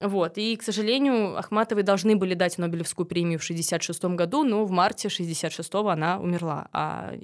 [0.00, 0.38] Вот.
[0.38, 5.08] И, к сожалению, Ахматовой должны были дать Нобелевскую премию в 1966 году, но в марте
[5.08, 7.14] 1966 она умерла, а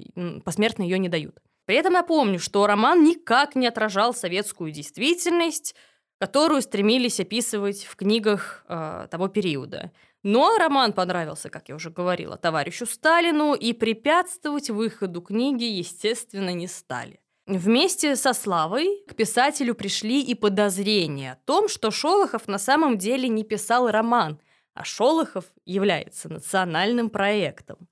[0.45, 1.39] посмертно ее не дают.
[1.67, 5.75] При этом напомню, что роман никак не отражал советскую действительность,
[6.19, 9.91] которую стремились описывать в книгах э, того периода.
[10.25, 16.67] Но роман понравился, как я уже говорила, товарищу Сталину, и препятствовать выходу книги, естественно, не
[16.67, 17.21] стали.
[17.47, 23.29] Вместе со Славой к писателю пришли и подозрения о том, что Шолохов на самом деле
[23.29, 24.41] не писал роман,
[24.73, 27.87] а Шолохов является национальным проектом.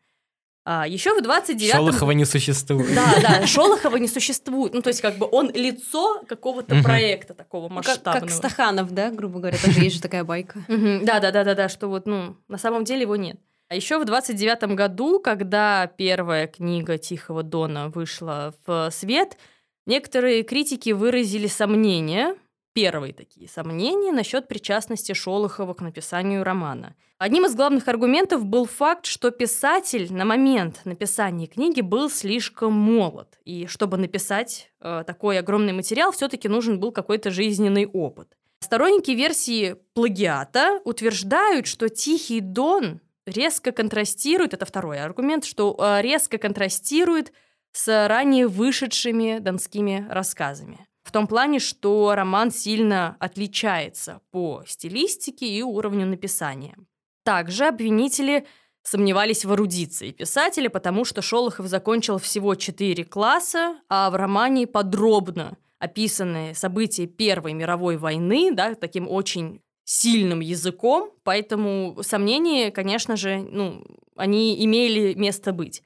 [0.65, 1.73] А еще в 29-м...
[1.73, 2.95] Шолохова не существует.
[2.95, 4.75] Да, да, Шолохова не существует.
[4.75, 8.21] Ну, то есть, как бы он лицо какого-то проекта такого масштабного.
[8.21, 10.61] Как, как Стаханов, да, грубо говоря, тоже есть же такая байка.
[11.03, 13.41] Да, да, да, да, да, что вот, ну, на самом деле его нет.
[13.69, 19.39] А еще в 29 году, когда первая книга Тихого Дона вышла в свет,
[19.87, 22.37] некоторые критики выразили сомнения,
[22.73, 26.95] первые такие сомнения насчет причастности Шолохова к написанию романа.
[27.19, 33.39] Одним из главных аргументов был факт, что писатель на момент написания книги был слишком молод.
[33.45, 38.37] И чтобы написать э, такой огромный материал, все-таки нужен был какой-то жизненный опыт.
[38.61, 46.39] Сторонники версии плагиата утверждают, что «Тихий Дон» резко контрастирует, это второй аргумент, что а, резко
[46.39, 47.33] контрастирует
[47.73, 50.87] с ранее вышедшими донскими рассказами.
[51.03, 56.77] В том плане, что роман сильно отличается по стилистике и уровню написания.
[57.25, 58.47] Также обвинители
[58.83, 65.57] сомневались в эрудиции писателя, потому что Шолохов закончил всего четыре класса, а в романе подробно
[65.79, 73.85] описаны события Первой мировой войны, да, таким очень сильным языком, поэтому сомнения, конечно же, ну,
[74.17, 75.83] они имели место быть.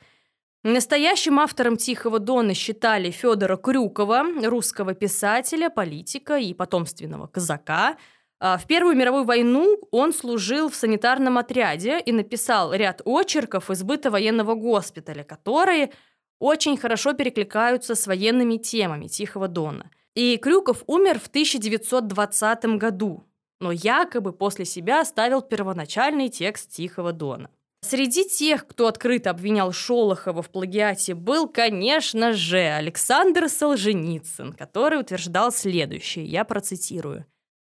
[0.69, 7.97] Настоящим автором «Тихого дона» считали Федора Крюкова, русского писателя, политика и потомственного казака.
[8.41, 13.85] А в Первую мировую войну он служил в санитарном отряде и написал ряд очерков из
[13.85, 15.93] быта военного госпиталя, которые
[16.41, 19.89] очень хорошо перекликаются с военными темами Тихого Дона.
[20.17, 23.23] И Крюков умер в 1920 году,
[23.61, 27.51] но якобы после себя оставил первоначальный текст Тихого Дона.
[27.89, 35.53] Среди тех, кто открыто обвинял Шолохова в плагиате, был, конечно же, Александр Солженицын, который утверждал
[35.53, 37.27] следующее, я процитирую.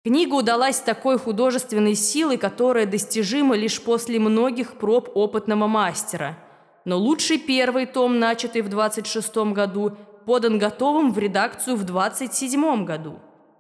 [0.05, 6.39] Книга удалась такой художественной силой, которая достижима лишь после многих проб опытного мастера.
[6.85, 9.97] Но лучший первый том, начатый в 26 году,
[10.27, 13.19] подан готовым в редакцию в 27 году.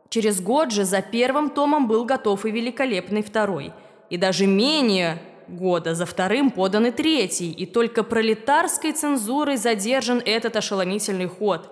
[0.08, 3.72] Через год же за первым томом был готов и великолепный второй.
[4.08, 10.56] И даже менее года за вторым подан и третий, и только пролетарской цензурой задержан этот
[10.56, 11.70] ошеломительный ход.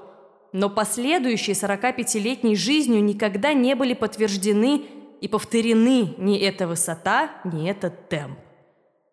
[0.52, 4.82] Но последующие 45-летней жизнью никогда не были подтверждены
[5.20, 8.38] и повторены ни эта высота, ни этот темп.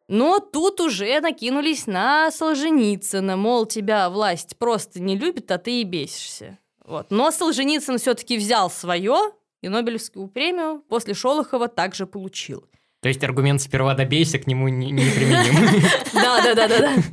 [0.10, 5.84] Но тут уже накинулись на Солженицына, мол, тебя власть просто не любит, а ты и
[5.84, 6.58] бесишься.
[6.84, 7.12] Вот.
[7.12, 9.32] Но Солженицын все-таки взял свое,
[9.62, 12.66] и Нобелевскую премию после Шолохова также получил.
[13.02, 15.82] То есть аргумент «сперва добейся» к нему не, не применим.
[16.14, 17.04] Да, да, да, да, да.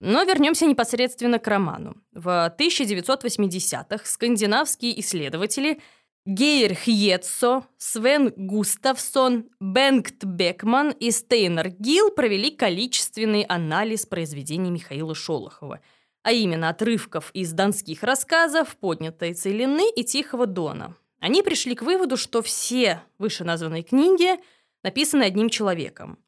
[0.00, 1.96] Но вернемся непосредственно к роману.
[2.12, 5.80] В 1980-х скандинавские исследователи
[6.26, 15.80] Гейр Хьетсо, Свен Густавсон, Бенгт Бекман и Стейнер Гилл провели количественный анализ произведений Михаила Шолохова,
[16.22, 20.96] а именно отрывков из донских рассказов «Поднятой целины» и «Тихого дона».
[21.20, 24.38] Они пришли к выводу, что все вышеназванные книги
[24.82, 26.18] написаны одним человеком.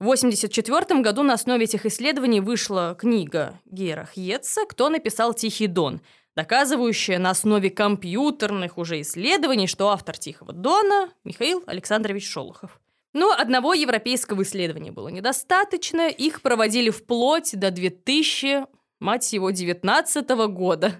[0.00, 6.00] В 1984 году на основе этих исследований вышла книга Гера Хьетса «Кто написал Тихий Дон»,
[6.36, 12.80] доказывающая на основе компьютерных уже исследований, что автор «Тихого Дона» Михаил Александрович Шолохов.
[13.12, 18.66] Но одного европейского исследования было недостаточно, их проводили вплоть до 2000,
[19.00, 20.92] мать его, 19 года.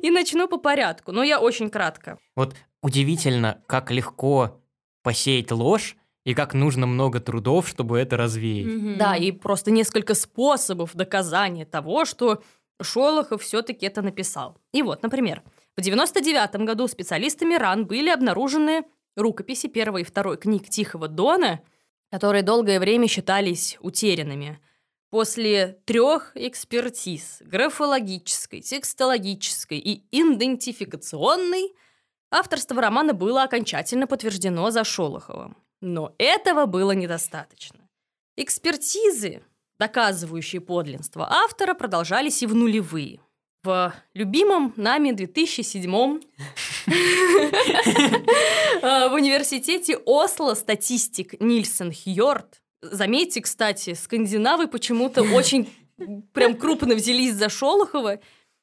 [0.00, 2.18] И начну по порядку, но я очень кратко.
[2.34, 4.62] Вот удивительно, как легко
[5.02, 8.66] посеять ложь, и как нужно много трудов, чтобы это развеять.
[8.66, 8.98] Мгм.
[8.98, 12.42] Да, и просто несколько способов доказания того, что
[12.82, 14.58] Шолохов все-таки это написал.
[14.72, 15.42] И вот, например,
[15.76, 18.84] в 99 году специалистами РАН были обнаружены
[19.16, 21.60] рукописи первой и второй книг Тихого Дона,
[22.10, 24.60] которые долгое время считались утерянными.
[25.10, 31.74] После трех экспертиз– графологической, текстологической и идентификационной–
[32.30, 35.56] авторство романа было окончательно подтверждено за Шолоховым.
[35.80, 37.88] Но этого было недостаточно.
[38.36, 39.42] Экспертизы,
[39.78, 43.20] доказывающие подлинство автора, продолжались и в нулевые.
[43.62, 46.20] В любимом нами 2007 э,
[49.10, 52.62] в университете Осло статистик Нильсен Хьорд.
[52.80, 55.68] Заметьте, кстати, скандинавы почему-то очень
[56.32, 58.20] прям крупно взялись за Шолохова.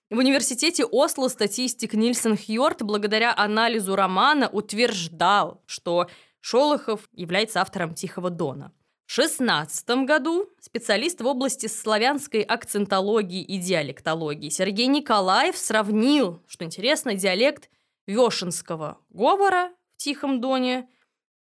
[0.09, 6.09] В университете Осло статистик Нильсен Хьорд благодаря анализу романа утверждал, что
[6.49, 8.71] Шолохов является автором «Тихого дона».
[9.05, 17.15] В 16 году специалист в области славянской акцентологии и диалектологии Сергей Николаев сравнил, что интересно,
[17.15, 17.69] диалект
[18.05, 20.87] Вешенского говора в Тихом Доне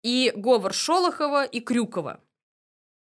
[0.04, 2.22] и говор Шолохова и Крюкова.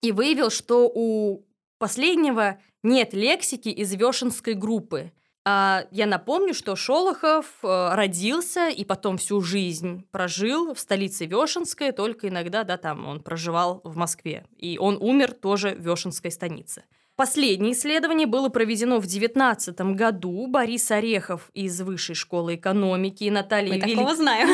[0.00, 1.46] И выявил, что у
[1.76, 5.12] последнего нет лексики из Вешенской группы.
[5.44, 11.92] А я напомню, что Шолохов э, родился и потом всю жизнь прожил в столице Вешенской,
[11.92, 14.44] только иногда, да, там он проживал в Москве.
[14.58, 16.84] И он умер тоже в Вешенской станице.
[17.16, 20.46] Последнее исследование было проведено в 2019 году.
[20.46, 24.48] Борис Орехов из Высшей школы экономики и Наталья Мы Вели- такого знаем.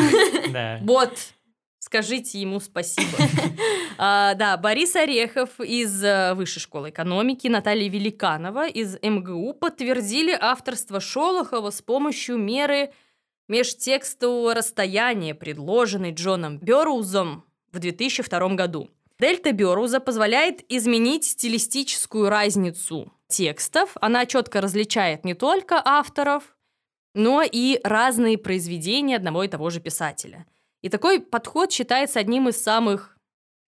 [0.52, 0.80] Да.
[0.82, 1.12] Вот,
[1.86, 3.16] скажите ему спасибо.
[3.98, 11.00] А, Да, Борис Орехов из э, Высшей школы экономики, Наталья Великанова из МГУ подтвердили авторство
[11.00, 12.92] Шолохова с помощью меры
[13.48, 18.90] межтекстового расстояния, предложенной Джоном Бёрузом в 2002 году.
[19.18, 23.96] Дельта Бёруза позволяет изменить стилистическую разницу текстов.
[24.02, 26.54] Она четко различает не только авторов,
[27.14, 30.44] но и разные произведения одного и того же писателя.
[30.86, 33.18] И такой подход считается одним из самых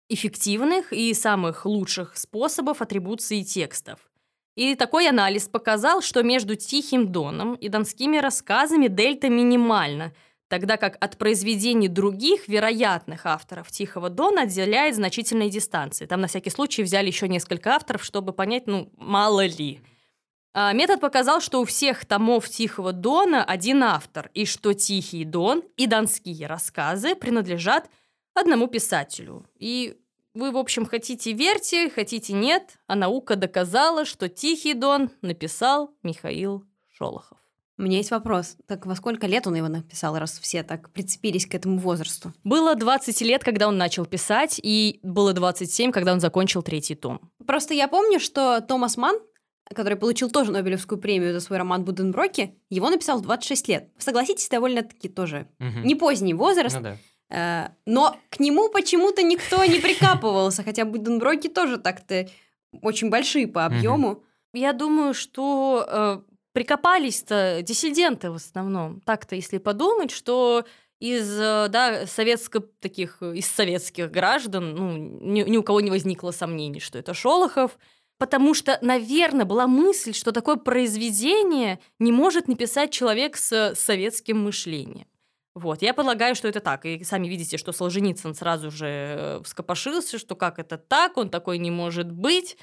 [0.08, 3.98] эффективных и самых лучших способов атрибуции текстов.
[4.54, 10.12] И такой анализ показал, что между «Тихим доном» и «Донскими рассказами» дельта минимальна,
[10.46, 16.06] тогда как от произведений других вероятных авторов «Тихого дона» отделяет значительные дистанции.
[16.06, 19.80] Там на всякий случай взяли еще несколько авторов, чтобы понять, ну, мало ли.
[20.60, 25.62] А, Метод показал, что у всех томов «Тихого дона» один автор, и что «Тихий дон»
[25.76, 27.88] и «Донские рассказы» принадлежат
[28.34, 29.46] одному писателю.
[29.56, 29.96] И
[30.34, 36.64] вы, в общем, хотите верьте, хотите нет, а наука доказала, что «Тихий дон» написал Михаил
[36.88, 37.38] Шолохов.
[37.78, 38.56] У меня есть вопрос.
[38.66, 42.32] Так во сколько лет он его написал, раз все так прицепились к этому возрасту?
[42.42, 47.30] Было 20 лет, когда он начал писать, и было 27, когда он закончил третий том.
[47.46, 49.20] Просто я помню, что Томас Ман,
[49.74, 53.88] который получил тоже Нобелевскую премию за свой роман «Буденброки», его написал в 26 лет.
[53.98, 55.82] Согласитесь, довольно-таки тоже Мгм.
[55.84, 56.96] не поздний возраст, Ну да.
[57.30, 62.28] э, но к нему почему-то никто не прикапывался, хотя Буденброки тоже так-то
[62.82, 64.22] очень большие по объему.
[64.54, 66.20] Я думаю, что э,
[66.52, 69.00] прикопались-то диссиденты в основном.
[69.02, 70.64] Так-то, если подумать, что
[71.00, 75.90] из, э, да, советско таких, э, из советских граждан, ну, ни, ни у кого не
[75.90, 77.78] возникло сомнений, что это Шолохов,
[78.18, 85.06] потому что, наверное, была мысль, что такое произведение не может написать человек с советским мышлением.
[85.54, 86.84] Вот, я полагаю, что это так.
[86.84, 91.58] И сами видите, что Солженицын сразу же э, вскопошился, что как это так, он такой
[91.58, 92.56] не может быть.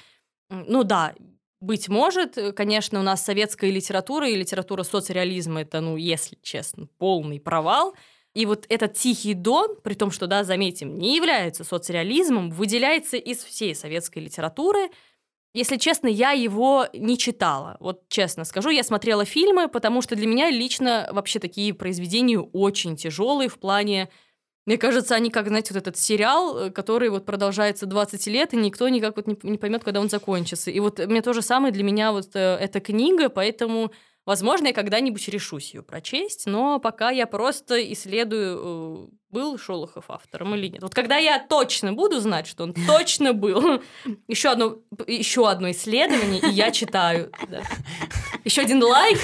[0.48, 1.14] Ну да,
[1.60, 6.88] быть может, э, конечно, у нас советская литература и литература соцреализма это, ну, если честно,
[6.98, 7.94] полный провал.
[8.34, 13.42] И вот этот «Тихий дон», при том, что, да, заметим, не является соцреализмом, выделяется из
[13.42, 14.90] всей советской литературы.
[15.56, 17.78] Если честно, я его не читала.
[17.80, 22.94] Вот честно скажу, я смотрела фильмы, потому что для меня лично вообще такие произведения очень
[22.94, 24.10] тяжелые в плане...
[24.66, 28.58] Мне кажется, они как, знаете, вот этот сериал, э, который вот продолжается 20 лет, и
[28.58, 30.70] никто никак вот не, поймет, когда он закончится.
[30.70, 33.92] И вот мне то же самое для меня вот э, эта книга, поэтому,
[34.26, 40.54] возможно, я когда-нибудь решусь ее прочесть, но пока я просто исследую, э, был Шолохов автором
[40.54, 40.82] или нет.
[40.82, 43.82] Вот когда я точно буду знать, что он точно был,
[44.28, 47.30] еще одно, еще одно исследование, и я читаю.
[47.48, 47.62] да.
[48.44, 49.18] Еще один лайк.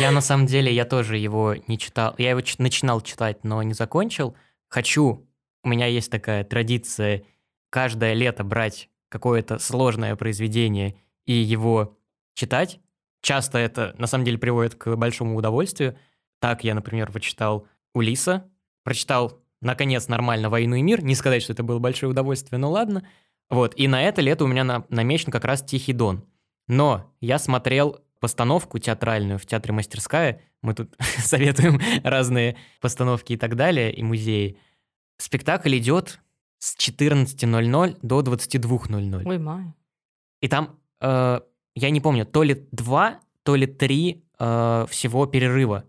[0.00, 2.14] Я на самом деле, я тоже его не читал.
[2.18, 4.36] Я его начинал читать, но не закончил.
[4.68, 5.26] Хочу,
[5.62, 7.24] у меня есть такая традиция
[7.70, 11.98] каждое лето брать какое-то сложное произведение и его
[12.34, 12.80] читать.
[13.26, 15.98] Часто это на самом деле приводит к большому удовольствию.
[16.38, 18.48] Так я, например, прочитал Улиса,
[18.84, 21.02] прочитал, наконец, нормально «Войну и мир».
[21.02, 23.04] Не сказать, что это было большое удовольствие, но ладно.
[23.50, 26.24] Вот, и на это лето у меня на- намечен как раз «Тихий дон».
[26.68, 30.42] Но я смотрел постановку театральную в Театре Мастерская.
[30.62, 34.56] Мы тут советуем разные постановки и так далее, и музеи.
[35.18, 36.20] Спектакль идет
[36.60, 39.22] с 14.00 до 22.00.
[39.26, 39.64] Ой, май.
[40.40, 41.40] И там, э,
[41.76, 45.84] я не помню, то ли два, то ли три э, всего перерыва.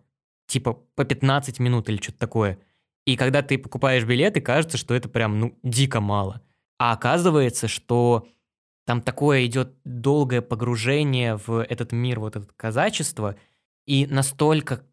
[0.46, 2.60] Типа по 15 минут или что-то такое.
[3.06, 6.42] И когда ты покупаешь билеты, кажется, что это прям, ну, дико мало.
[6.78, 8.28] А оказывается, что
[8.86, 13.36] там такое идет долгое погружение в этот мир, вот это казачество,
[13.86, 14.86] и настолько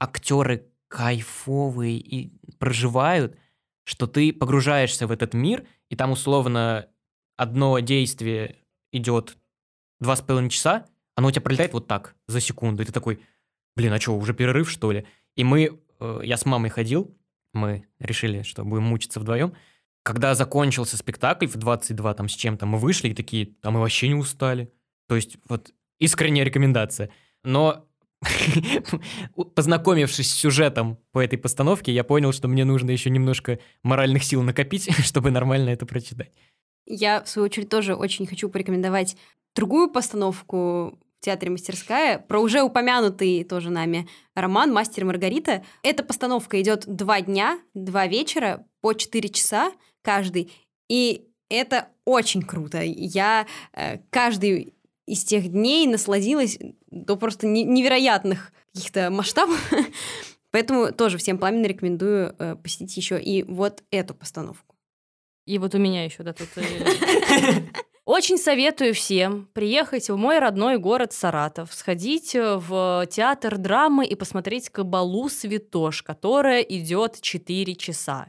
[0.00, 3.38] актеры кайфовые и проживают,
[3.84, 6.88] что ты погружаешься в этот мир, и там условно
[7.36, 8.56] одно действие
[8.92, 9.38] идет
[10.02, 13.20] два с половиной часа, оно у тебя пролетает вот так, за секунду, и ты такой,
[13.76, 15.06] блин, а что, уже перерыв, что ли?
[15.36, 17.16] И мы, э, я с мамой ходил,
[17.54, 19.54] мы решили, что будем мучиться вдвоем.
[20.02, 24.08] Когда закончился спектакль в 22 там с чем-то, мы вышли и такие, а мы вообще
[24.08, 24.72] не устали.
[25.08, 27.10] То есть вот искренняя рекомендация.
[27.44, 27.86] Но
[29.54, 34.42] познакомившись с сюжетом по этой постановке, я понял, что мне нужно еще немножко моральных сил
[34.42, 36.32] накопить, чтобы нормально это прочитать.
[36.86, 39.16] Я, в свою очередь, тоже очень хочу порекомендовать
[39.54, 45.64] другую постановку в Театре Мастерская про уже упомянутый тоже нами роман «Мастер и Маргарита».
[45.82, 49.72] Эта постановка идет два дня, два вечера, по четыре часа
[50.02, 50.52] каждый.
[50.88, 52.82] И это очень круто.
[52.82, 54.74] Я э, каждый
[55.06, 56.58] из тех дней насладилась
[56.90, 59.72] до просто не- невероятных каких-то масштабов.
[60.50, 64.71] Поэтому тоже всем пламенно рекомендую э, посетить еще и вот эту постановку.
[65.46, 66.48] И вот у меня еще, да, тут...
[66.56, 67.62] э,
[68.04, 74.16] Очень советую всем приехать в мой родной город Саратов, сходить э, в театр драмы и
[74.16, 78.26] посмотреть «Кабалу Святош», которая идет 4 часа.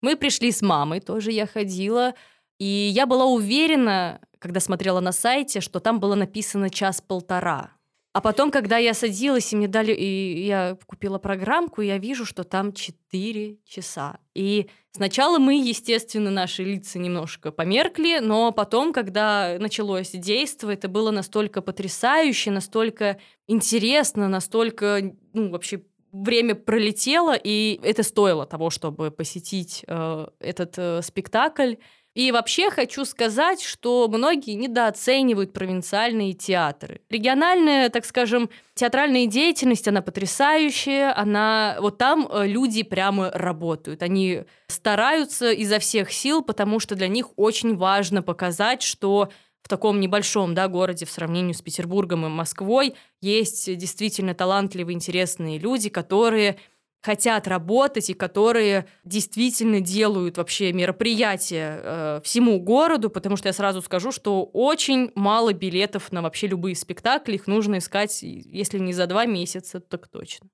[0.00, 2.14] Мы пришли с мамой, тоже я ходила,
[2.58, 7.72] и я была уверена, когда смотрела на сайте, что там было написано час-полтора.
[8.16, 12.44] А потом, когда я садилась, и мне дали, и я купила программку, я вижу, что
[12.44, 14.20] там 4 часа.
[14.32, 21.10] И сначала мы, естественно, наши лица немножко померкли, но потом, когда началось действо, это было
[21.10, 29.84] настолько потрясающе, настолько интересно, настолько, ну, вообще время пролетело, и это стоило того, чтобы посетить
[29.86, 31.74] э, этот э, спектакль.
[32.16, 37.02] И вообще хочу сказать, что многие недооценивают провинциальные театры.
[37.10, 44.44] Региональная, так скажем, театральная деятельность, она потрясающая, она вот там э, люди прямо работают, они
[44.66, 49.28] стараются изо всех сил, потому что для них очень важно показать, что
[49.62, 55.58] в таком небольшом да, городе в сравнении с Петербургом и Москвой есть действительно талантливые, интересные
[55.58, 56.56] люди, которые
[57.02, 63.80] хотят работать и которые действительно делают вообще мероприятия э, всему городу, потому что я сразу
[63.80, 69.06] скажу, что очень мало билетов на вообще любые спектакли, их нужно искать, если не за
[69.06, 70.48] два месяца, так точно.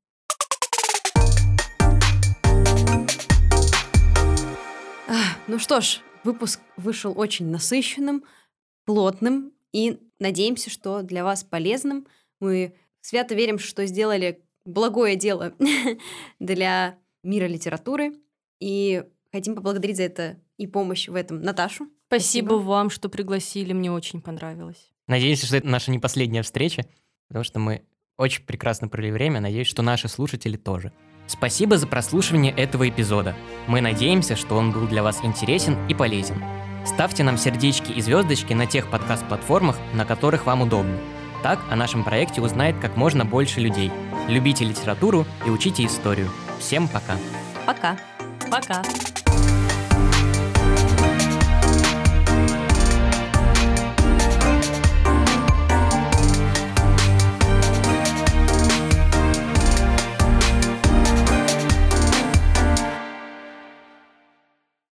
[5.49, 8.25] Ну что ж, выпуск вышел очень насыщенным,
[8.85, 12.07] плотным и надеемся, что для вас полезным.
[12.41, 15.55] Мы свято верим, что сделали благое дело
[16.41, 18.15] для мира литературы
[18.61, 21.89] и хотим поблагодарить за это и помощь в этом Наташу.
[22.07, 24.91] Спасибо, Спасибо вам, что пригласили, мне очень понравилось.
[25.09, 26.85] Надеемся, что это наша не последняя встреча,
[27.29, 27.83] потому что мы
[28.19, 30.93] очень прекрасно провели время, надеюсь, что наши слушатели тоже.
[31.27, 33.35] Спасибо за прослушивание этого эпизода.
[33.67, 36.43] Мы надеемся, что он был для вас интересен и полезен.
[36.85, 40.99] Ставьте нам сердечки и звездочки на тех подкаст-платформах, на которых вам удобно.
[41.43, 43.91] Так о нашем проекте узнает как можно больше людей.
[44.29, 46.31] Любите литературу и учите историю.
[46.59, 47.17] Всем пока.
[47.67, 47.97] Пока.
[48.51, 48.83] Пока.